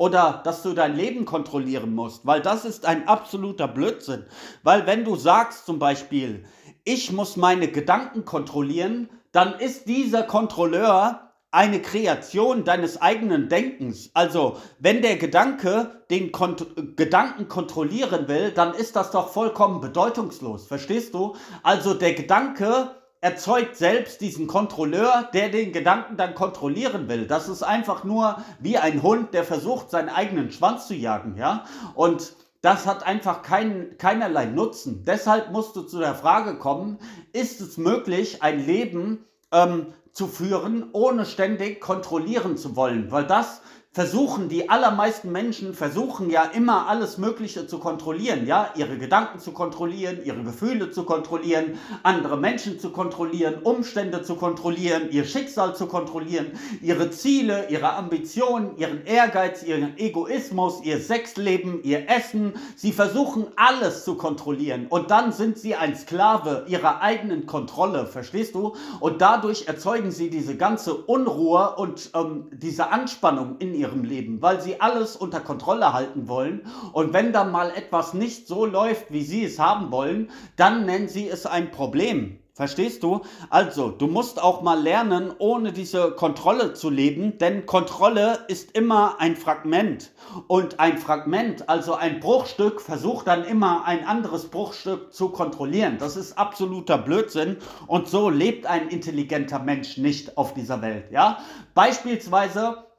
oder 0.00 0.40
dass 0.44 0.62
du 0.62 0.72
dein 0.72 0.96
Leben 0.96 1.26
kontrollieren 1.26 1.94
musst, 1.94 2.24
weil 2.24 2.40
das 2.40 2.64
ist 2.64 2.86
ein 2.86 3.06
absoluter 3.06 3.68
Blödsinn. 3.68 4.24
Weil 4.62 4.86
wenn 4.86 5.04
du 5.04 5.14
sagst 5.14 5.66
zum 5.66 5.78
Beispiel, 5.78 6.46
ich 6.84 7.12
muss 7.12 7.36
meine 7.36 7.68
Gedanken 7.68 8.24
kontrollieren, 8.24 9.10
dann 9.30 9.58
ist 9.58 9.88
dieser 9.88 10.22
Kontrolleur 10.22 11.32
eine 11.50 11.82
Kreation 11.82 12.64
deines 12.64 13.02
eigenen 13.02 13.50
Denkens. 13.50 14.08
Also, 14.14 14.56
wenn 14.78 15.02
der 15.02 15.16
Gedanke 15.16 16.02
den 16.08 16.32
Kont 16.32 16.96
Gedanken 16.96 17.48
kontrollieren 17.48 18.26
will, 18.26 18.52
dann 18.52 18.72
ist 18.72 18.96
das 18.96 19.10
doch 19.10 19.28
vollkommen 19.28 19.82
bedeutungslos. 19.82 20.66
Verstehst 20.66 21.12
du? 21.12 21.36
Also, 21.62 21.92
der 21.92 22.14
Gedanke 22.14 22.94
erzeugt 23.20 23.76
selbst 23.76 24.20
diesen 24.20 24.46
Kontrolleur, 24.46 25.28
der 25.34 25.50
den 25.50 25.72
Gedanken 25.72 26.16
dann 26.16 26.34
kontrollieren 26.34 27.08
will. 27.08 27.26
Das 27.26 27.48
ist 27.48 27.62
einfach 27.62 28.04
nur 28.04 28.42
wie 28.60 28.78
ein 28.78 29.02
Hund, 29.02 29.34
der 29.34 29.44
versucht, 29.44 29.90
seinen 29.90 30.08
eigenen 30.08 30.50
Schwanz 30.50 30.86
zu 30.86 30.94
jagen, 30.94 31.36
ja? 31.36 31.64
Und 31.94 32.34
das 32.62 32.86
hat 32.86 33.06
einfach 33.06 33.42
kein, 33.42 33.96
keinerlei 33.98 34.46
Nutzen. 34.46 35.04
Deshalb 35.04 35.50
musst 35.50 35.76
du 35.76 35.82
zu 35.82 35.98
der 35.98 36.14
Frage 36.14 36.56
kommen, 36.56 36.98
ist 37.32 37.60
es 37.60 37.78
möglich, 37.78 38.42
ein 38.42 38.64
Leben 38.64 39.24
ähm, 39.52 39.94
zu 40.12 40.26
führen, 40.26 40.88
ohne 40.92 41.24
ständig 41.24 41.80
kontrollieren 41.80 42.56
zu 42.56 42.76
wollen, 42.76 43.10
weil 43.10 43.26
das 43.26 43.62
versuchen, 43.92 44.48
die 44.48 44.70
allermeisten 44.70 45.32
Menschen 45.32 45.74
versuchen 45.74 46.30
ja 46.30 46.44
immer 46.44 46.86
alles 46.86 47.18
Mögliche 47.18 47.66
zu 47.66 47.80
kontrollieren, 47.80 48.46
ja, 48.46 48.70
ihre 48.76 48.98
Gedanken 48.98 49.40
zu 49.40 49.50
kontrollieren, 49.50 50.20
ihre 50.24 50.44
Gefühle 50.44 50.92
zu 50.92 51.02
kontrollieren, 51.02 51.76
andere 52.04 52.36
Menschen 52.36 52.78
zu 52.78 52.90
kontrollieren, 52.90 53.62
Umstände 53.64 54.22
zu 54.22 54.36
kontrollieren, 54.36 55.10
ihr 55.10 55.24
Schicksal 55.24 55.74
zu 55.74 55.86
kontrollieren, 55.86 56.52
ihre 56.80 57.10
Ziele, 57.10 57.68
ihre 57.68 57.92
Ambitionen, 57.94 58.76
ihren 58.76 59.04
Ehrgeiz, 59.06 59.64
ihren 59.64 59.98
Egoismus, 59.98 60.84
ihr 60.84 61.00
Sexleben, 61.00 61.82
ihr 61.82 62.08
Essen. 62.08 62.52
Sie 62.76 62.92
versuchen 62.92 63.48
alles 63.56 64.04
zu 64.04 64.14
kontrollieren 64.14 64.86
und 64.88 65.10
dann 65.10 65.32
sind 65.32 65.58
sie 65.58 65.74
ein 65.74 65.96
Sklave 65.96 66.64
ihrer 66.68 67.00
eigenen 67.00 67.46
Kontrolle, 67.46 68.06
verstehst 68.06 68.54
du? 68.54 68.76
Und 69.00 69.20
dadurch 69.20 69.66
erzeugen 69.66 70.12
sie 70.12 70.30
diese 70.30 70.56
ganze 70.56 70.94
Unruhe 70.94 71.74
und 71.74 72.10
ähm, 72.14 72.44
diese 72.52 72.92
Anspannung 72.92 73.56
in 73.58 73.79
ihrem 73.80 74.04
Leben, 74.04 74.42
weil 74.42 74.60
sie 74.60 74.80
alles 74.80 75.16
unter 75.16 75.40
Kontrolle 75.40 75.92
halten 75.92 76.28
wollen. 76.28 76.66
Und 76.92 77.12
wenn 77.12 77.32
dann 77.32 77.50
mal 77.50 77.70
etwas 77.70 78.14
nicht 78.14 78.46
so 78.46 78.66
läuft, 78.66 79.12
wie 79.12 79.22
sie 79.22 79.44
es 79.44 79.58
haben 79.58 79.90
wollen, 79.90 80.30
dann 80.56 80.86
nennen 80.86 81.08
sie 81.08 81.28
es 81.28 81.46
ein 81.46 81.70
Problem. 81.70 82.40
Verstehst 82.60 83.02
du? 83.04 83.22
Also, 83.48 83.90
du 83.90 84.06
musst 84.06 84.42
auch 84.42 84.60
mal 84.60 84.78
lernen, 84.78 85.32
ohne 85.38 85.72
diese 85.72 86.10
Kontrolle 86.10 86.74
zu 86.74 86.90
leben, 86.90 87.38
denn 87.38 87.64
Kontrolle 87.64 88.40
ist 88.48 88.72
immer 88.76 89.18
ein 89.18 89.34
Fragment. 89.34 90.10
Und 90.46 90.78
ein 90.78 90.98
Fragment, 90.98 91.70
also 91.70 91.94
ein 91.94 92.20
Bruchstück, 92.20 92.82
versucht 92.82 93.28
dann 93.28 93.44
immer 93.44 93.86
ein 93.86 94.04
anderes 94.04 94.48
Bruchstück 94.50 95.10
zu 95.14 95.30
kontrollieren. 95.30 95.96
Das 95.98 96.18
ist 96.18 96.36
absoluter 96.36 96.98
Blödsinn 96.98 97.56
und 97.86 98.08
so 98.08 98.28
lebt 98.28 98.66
ein 98.66 98.88
intelligenter 98.88 99.60
Mensch 99.60 99.96
nicht 99.96 100.36
auf 100.36 100.52
dieser 100.52 100.82
Welt, 100.82 101.10
ja? 101.10 101.38
Beispielsweise 101.74 102.89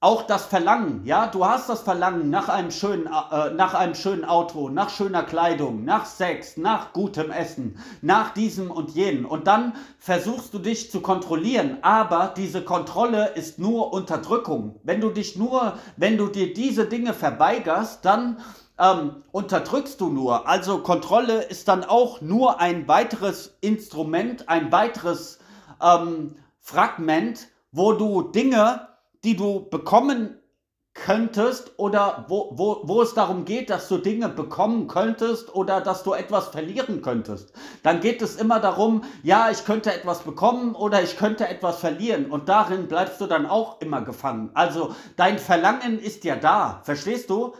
auch 0.00 0.22
das 0.22 0.44
Verlangen, 0.44 1.02
ja, 1.06 1.26
du 1.26 1.46
hast 1.46 1.70
das 1.70 1.80
Verlangen 1.80 2.28
nach 2.28 2.50
einem 2.50 2.70
schönen, 2.70 3.06
äh, 3.06 3.50
nach 3.50 3.72
einem 3.72 3.94
schönen 3.94 4.26
Auto, 4.26 4.68
nach 4.68 4.90
schöner 4.90 5.22
Kleidung, 5.22 5.84
nach 5.84 6.04
Sex, 6.04 6.58
nach 6.58 6.92
gutem 6.92 7.30
Essen, 7.30 7.78
nach 8.02 8.34
diesem 8.34 8.70
und 8.70 8.90
jenem. 8.90 9.24
Und 9.24 9.46
dann 9.46 9.74
versuchst 9.98 10.52
du 10.52 10.58
dich 10.58 10.90
zu 10.90 11.00
kontrollieren, 11.00 11.78
aber 11.80 12.34
diese 12.36 12.62
Kontrolle 12.62 13.28
ist 13.28 13.58
nur 13.58 13.94
Unterdrückung. 13.94 14.78
Wenn 14.82 15.00
du 15.00 15.08
dich 15.08 15.36
nur, 15.36 15.78
wenn 15.96 16.18
du 16.18 16.26
dir 16.26 16.52
diese 16.52 16.84
Dinge 16.84 17.14
verweigerst, 17.14 18.04
dann 18.04 18.38
ähm, 18.78 19.22
unterdrückst 19.32 19.98
du 20.02 20.10
nur. 20.10 20.46
Also 20.46 20.78
Kontrolle 20.82 21.42
ist 21.42 21.68
dann 21.68 21.84
auch 21.84 22.20
nur 22.20 22.60
ein 22.60 22.86
weiteres 22.86 23.56
Instrument, 23.62 24.50
ein 24.50 24.70
weiteres 24.70 25.38
ähm, 25.80 26.36
Fragment, 26.60 27.48
wo 27.72 27.92
du 27.92 28.22
Dinge 28.22 28.88
die 29.26 29.36
du 29.36 29.68
bekommen 29.68 30.38
könntest 30.94 31.72
oder 31.78 32.24
wo, 32.28 32.52
wo, 32.52 32.80
wo 32.84 33.02
es 33.02 33.12
darum 33.12 33.44
geht, 33.44 33.70
dass 33.70 33.88
du 33.88 33.98
Dinge 33.98 34.28
bekommen 34.28 34.86
könntest 34.86 35.52
oder 35.52 35.80
dass 35.80 36.04
du 36.04 36.14
etwas 36.14 36.48
verlieren 36.48 37.02
könntest. 37.02 37.52
Dann 37.82 38.00
geht 38.00 38.22
es 38.22 38.36
immer 38.36 38.60
darum, 38.60 39.02
ja, 39.24 39.50
ich 39.50 39.64
könnte 39.64 39.92
etwas 39.92 40.20
bekommen 40.20 40.74
oder 40.76 41.02
ich 41.02 41.16
könnte 41.16 41.48
etwas 41.48 41.80
verlieren 41.80 42.30
und 42.30 42.48
darin 42.48 42.86
bleibst 42.86 43.20
du 43.20 43.26
dann 43.26 43.46
auch 43.46 43.80
immer 43.80 44.00
gefangen. 44.02 44.50
Also 44.54 44.94
dein 45.16 45.38
Verlangen 45.38 45.98
ist 45.98 46.24
ja 46.24 46.36
da, 46.36 46.80
verstehst 46.84 47.28
du? 47.28 47.52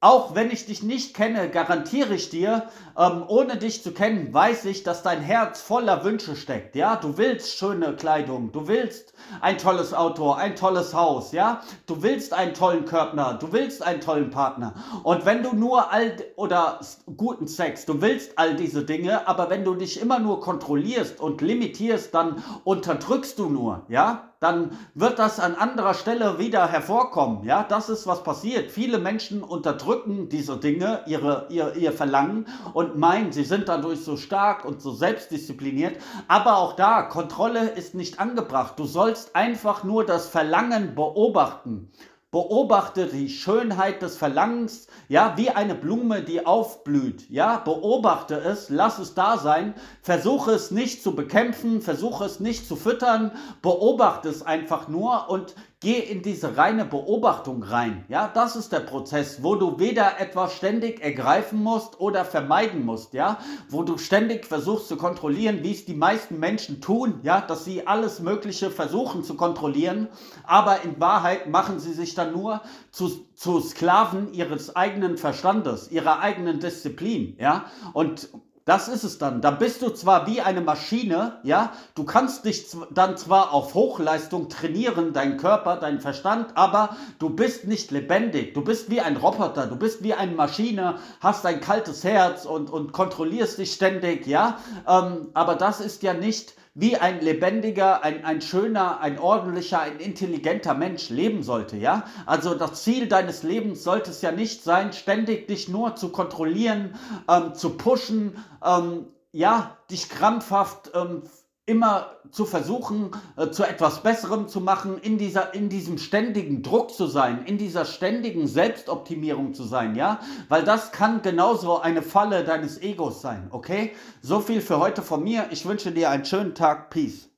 Auch 0.00 0.36
wenn 0.36 0.52
ich 0.52 0.64
dich 0.64 0.84
nicht 0.84 1.12
kenne, 1.12 1.50
garantiere 1.50 2.14
ich 2.14 2.30
dir, 2.30 2.68
ähm, 2.96 3.24
ohne 3.26 3.56
dich 3.56 3.82
zu 3.82 3.90
kennen, 3.90 4.32
weiß 4.32 4.66
ich, 4.66 4.84
dass 4.84 5.02
dein 5.02 5.20
Herz 5.20 5.60
voller 5.60 6.04
Wünsche 6.04 6.36
steckt. 6.36 6.76
Ja, 6.76 6.94
du 6.94 7.18
willst 7.18 7.58
schöne 7.58 7.96
Kleidung, 7.96 8.52
du 8.52 8.68
willst 8.68 9.12
ein 9.40 9.58
tolles 9.58 9.92
Auto, 9.92 10.30
ein 10.30 10.54
tolles 10.54 10.94
Haus, 10.94 11.32
ja, 11.32 11.62
du 11.86 12.00
willst 12.00 12.32
einen 12.32 12.54
tollen 12.54 12.84
Körper, 12.84 13.38
du 13.40 13.50
willst 13.50 13.82
einen 13.82 14.00
tollen 14.00 14.30
Partner. 14.30 14.74
Und 15.02 15.26
wenn 15.26 15.42
du 15.42 15.52
nur 15.52 15.90
all 15.90 16.14
oder 16.36 16.78
guten 17.16 17.48
Sex, 17.48 17.84
du 17.84 18.00
willst 18.00 18.38
all 18.38 18.54
diese 18.54 18.84
Dinge, 18.84 19.26
aber 19.26 19.50
wenn 19.50 19.64
du 19.64 19.74
dich 19.74 20.00
immer 20.00 20.20
nur 20.20 20.38
kontrollierst 20.38 21.20
und 21.20 21.40
limitierst, 21.40 22.14
dann 22.14 22.40
unterdrückst 22.62 23.36
du 23.36 23.48
nur, 23.48 23.84
ja 23.88 24.27
dann 24.40 24.78
wird 24.94 25.18
das 25.18 25.40
an 25.40 25.56
anderer 25.56 25.94
Stelle 25.94 26.38
wieder 26.38 26.68
hervorkommen. 26.68 27.44
Ja, 27.44 27.64
das 27.64 27.88
ist 27.88 28.06
was 28.06 28.22
passiert. 28.22 28.70
Viele 28.70 28.98
Menschen 28.98 29.42
unterdrücken 29.42 30.28
diese 30.28 30.58
Dinge, 30.58 31.00
ihre, 31.06 31.46
ihr, 31.50 31.74
ihr 31.74 31.92
Verlangen 31.92 32.46
und 32.72 32.96
meinen, 32.96 33.32
sie 33.32 33.44
sind 33.44 33.68
dadurch 33.68 34.04
so 34.04 34.16
stark 34.16 34.64
und 34.64 34.80
so 34.80 34.92
selbstdiszipliniert. 34.92 36.00
Aber 36.28 36.58
auch 36.58 36.74
da, 36.74 37.02
Kontrolle 37.02 37.70
ist 37.70 37.94
nicht 37.94 38.20
angebracht. 38.20 38.78
Du 38.78 38.84
sollst 38.84 39.34
einfach 39.34 39.82
nur 39.82 40.06
das 40.06 40.28
Verlangen 40.28 40.94
beobachten. 40.94 41.90
Beobachte 42.30 43.06
die 43.06 43.30
Schönheit 43.30 44.02
des 44.02 44.18
Verlangens, 44.18 44.86
ja, 45.08 45.38
wie 45.38 45.48
eine 45.48 45.74
Blume, 45.74 46.20
die 46.20 46.44
aufblüht, 46.44 47.30
ja, 47.30 47.56
beobachte 47.56 48.34
es, 48.34 48.68
lass 48.68 48.98
es 48.98 49.14
da 49.14 49.38
sein, 49.38 49.72
versuche 50.02 50.50
es 50.50 50.70
nicht 50.70 51.02
zu 51.02 51.16
bekämpfen, 51.16 51.80
versuche 51.80 52.26
es 52.26 52.38
nicht 52.38 52.68
zu 52.68 52.76
füttern, 52.76 53.32
beobachte 53.62 54.28
es 54.28 54.42
einfach 54.42 54.88
nur 54.88 55.30
und 55.30 55.54
Geh 55.80 56.00
in 56.00 56.22
diese 56.22 56.56
reine 56.56 56.84
Beobachtung 56.84 57.62
rein. 57.62 58.04
Ja, 58.08 58.26
das 58.26 58.56
ist 58.56 58.72
der 58.72 58.80
Prozess, 58.80 59.44
wo 59.44 59.54
du 59.54 59.78
weder 59.78 60.18
etwas 60.18 60.52
ständig 60.54 61.00
ergreifen 61.00 61.62
musst 61.62 62.00
oder 62.00 62.24
vermeiden 62.24 62.84
musst. 62.84 63.14
Ja, 63.14 63.38
wo 63.68 63.84
du 63.84 63.96
ständig 63.96 64.44
versuchst 64.44 64.88
zu 64.88 64.96
kontrollieren, 64.96 65.62
wie 65.62 65.70
es 65.70 65.84
die 65.84 65.94
meisten 65.94 66.40
Menschen 66.40 66.80
tun. 66.80 67.20
Ja, 67.22 67.40
dass 67.40 67.64
sie 67.64 67.86
alles 67.86 68.18
Mögliche 68.18 68.72
versuchen 68.72 69.22
zu 69.22 69.36
kontrollieren. 69.36 70.08
Aber 70.42 70.82
in 70.82 70.98
Wahrheit 70.98 71.48
machen 71.48 71.78
sie 71.78 71.92
sich 71.92 72.16
dann 72.16 72.32
nur 72.32 72.60
zu, 72.90 73.08
zu 73.36 73.60
Sklaven 73.60 74.34
ihres 74.34 74.74
eigenen 74.74 75.16
Verstandes, 75.16 75.92
ihrer 75.92 76.18
eigenen 76.18 76.58
Disziplin. 76.58 77.36
Ja, 77.38 77.66
und 77.92 78.30
das 78.68 78.86
ist 78.88 79.02
es 79.02 79.16
dann. 79.16 79.40
Da 79.40 79.50
bist 79.50 79.80
du 79.80 79.88
zwar 79.88 80.26
wie 80.26 80.42
eine 80.42 80.60
Maschine, 80.60 81.38
ja, 81.42 81.72
du 81.94 82.04
kannst 82.04 82.44
dich 82.44 82.66
dann 82.90 83.16
zwar 83.16 83.54
auf 83.54 83.72
Hochleistung 83.72 84.50
trainieren, 84.50 85.14
dein 85.14 85.38
Körper, 85.38 85.76
dein 85.76 86.00
Verstand, 86.00 86.54
aber 86.54 86.94
du 87.18 87.30
bist 87.30 87.64
nicht 87.64 87.90
lebendig. 87.90 88.52
Du 88.52 88.62
bist 88.62 88.90
wie 88.90 89.00
ein 89.00 89.16
Roboter, 89.16 89.66
du 89.66 89.76
bist 89.76 90.02
wie 90.02 90.12
eine 90.12 90.32
Maschine, 90.32 90.96
hast 91.20 91.46
ein 91.46 91.62
kaltes 91.62 92.04
Herz 92.04 92.44
und, 92.44 92.68
und 92.68 92.92
kontrollierst 92.92 93.56
dich 93.56 93.72
ständig, 93.72 94.26
ja. 94.26 94.58
Ähm, 94.86 95.28
aber 95.32 95.54
das 95.54 95.80
ist 95.80 96.02
ja 96.02 96.12
nicht 96.12 96.52
wie 96.80 96.96
ein 96.96 97.20
lebendiger, 97.20 98.04
ein, 98.04 98.24
ein 98.24 98.40
schöner, 98.40 99.00
ein 99.00 99.18
ordentlicher, 99.18 99.80
ein 99.80 99.98
intelligenter 99.98 100.74
Mensch 100.74 101.10
leben 101.10 101.42
sollte, 101.42 101.76
ja? 101.76 102.04
Also 102.24 102.54
das 102.54 102.84
Ziel 102.84 103.08
deines 103.08 103.42
Lebens 103.42 103.82
sollte 103.82 104.12
es 104.12 104.22
ja 104.22 104.30
nicht 104.30 104.62
sein, 104.62 104.92
ständig 104.92 105.48
dich 105.48 105.68
nur 105.68 105.96
zu 105.96 106.10
kontrollieren, 106.10 106.94
ähm, 107.28 107.54
zu 107.54 107.70
pushen, 107.70 108.36
ähm, 108.64 109.06
ja, 109.32 109.76
dich 109.90 110.08
krampfhaft 110.08 110.92
ähm, 110.94 111.22
immer 111.68 112.16
zu 112.30 112.44
versuchen, 112.44 113.10
äh, 113.36 113.50
zu 113.50 113.64
etwas 113.64 114.02
Besserem 114.02 114.48
zu 114.48 114.60
machen, 114.60 114.98
in, 114.98 115.18
dieser, 115.18 115.54
in 115.54 115.68
diesem 115.68 115.98
ständigen 115.98 116.62
Druck 116.62 116.90
zu 116.90 117.06
sein, 117.06 117.44
in 117.44 117.58
dieser 117.58 117.84
ständigen 117.84 118.46
Selbstoptimierung 118.46 119.54
zu 119.54 119.64
sein, 119.64 119.94
ja? 119.94 120.20
Weil 120.48 120.64
das 120.64 120.92
kann 120.92 121.22
genauso 121.22 121.78
eine 121.78 122.02
Falle 122.02 122.44
deines 122.44 122.80
Egos 122.80 123.20
sein, 123.20 123.48
okay? 123.50 123.92
So 124.22 124.40
viel 124.40 124.60
für 124.60 124.78
heute 124.78 125.02
von 125.02 125.22
mir. 125.22 125.46
Ich 125.50 125.66
wünsche 125.66 125.92
dir 125.92 126.10
einen 126.10 126.24
schönen 126.24 126.54
Tag. 126.54 126.90
Peace. 126.90 127.28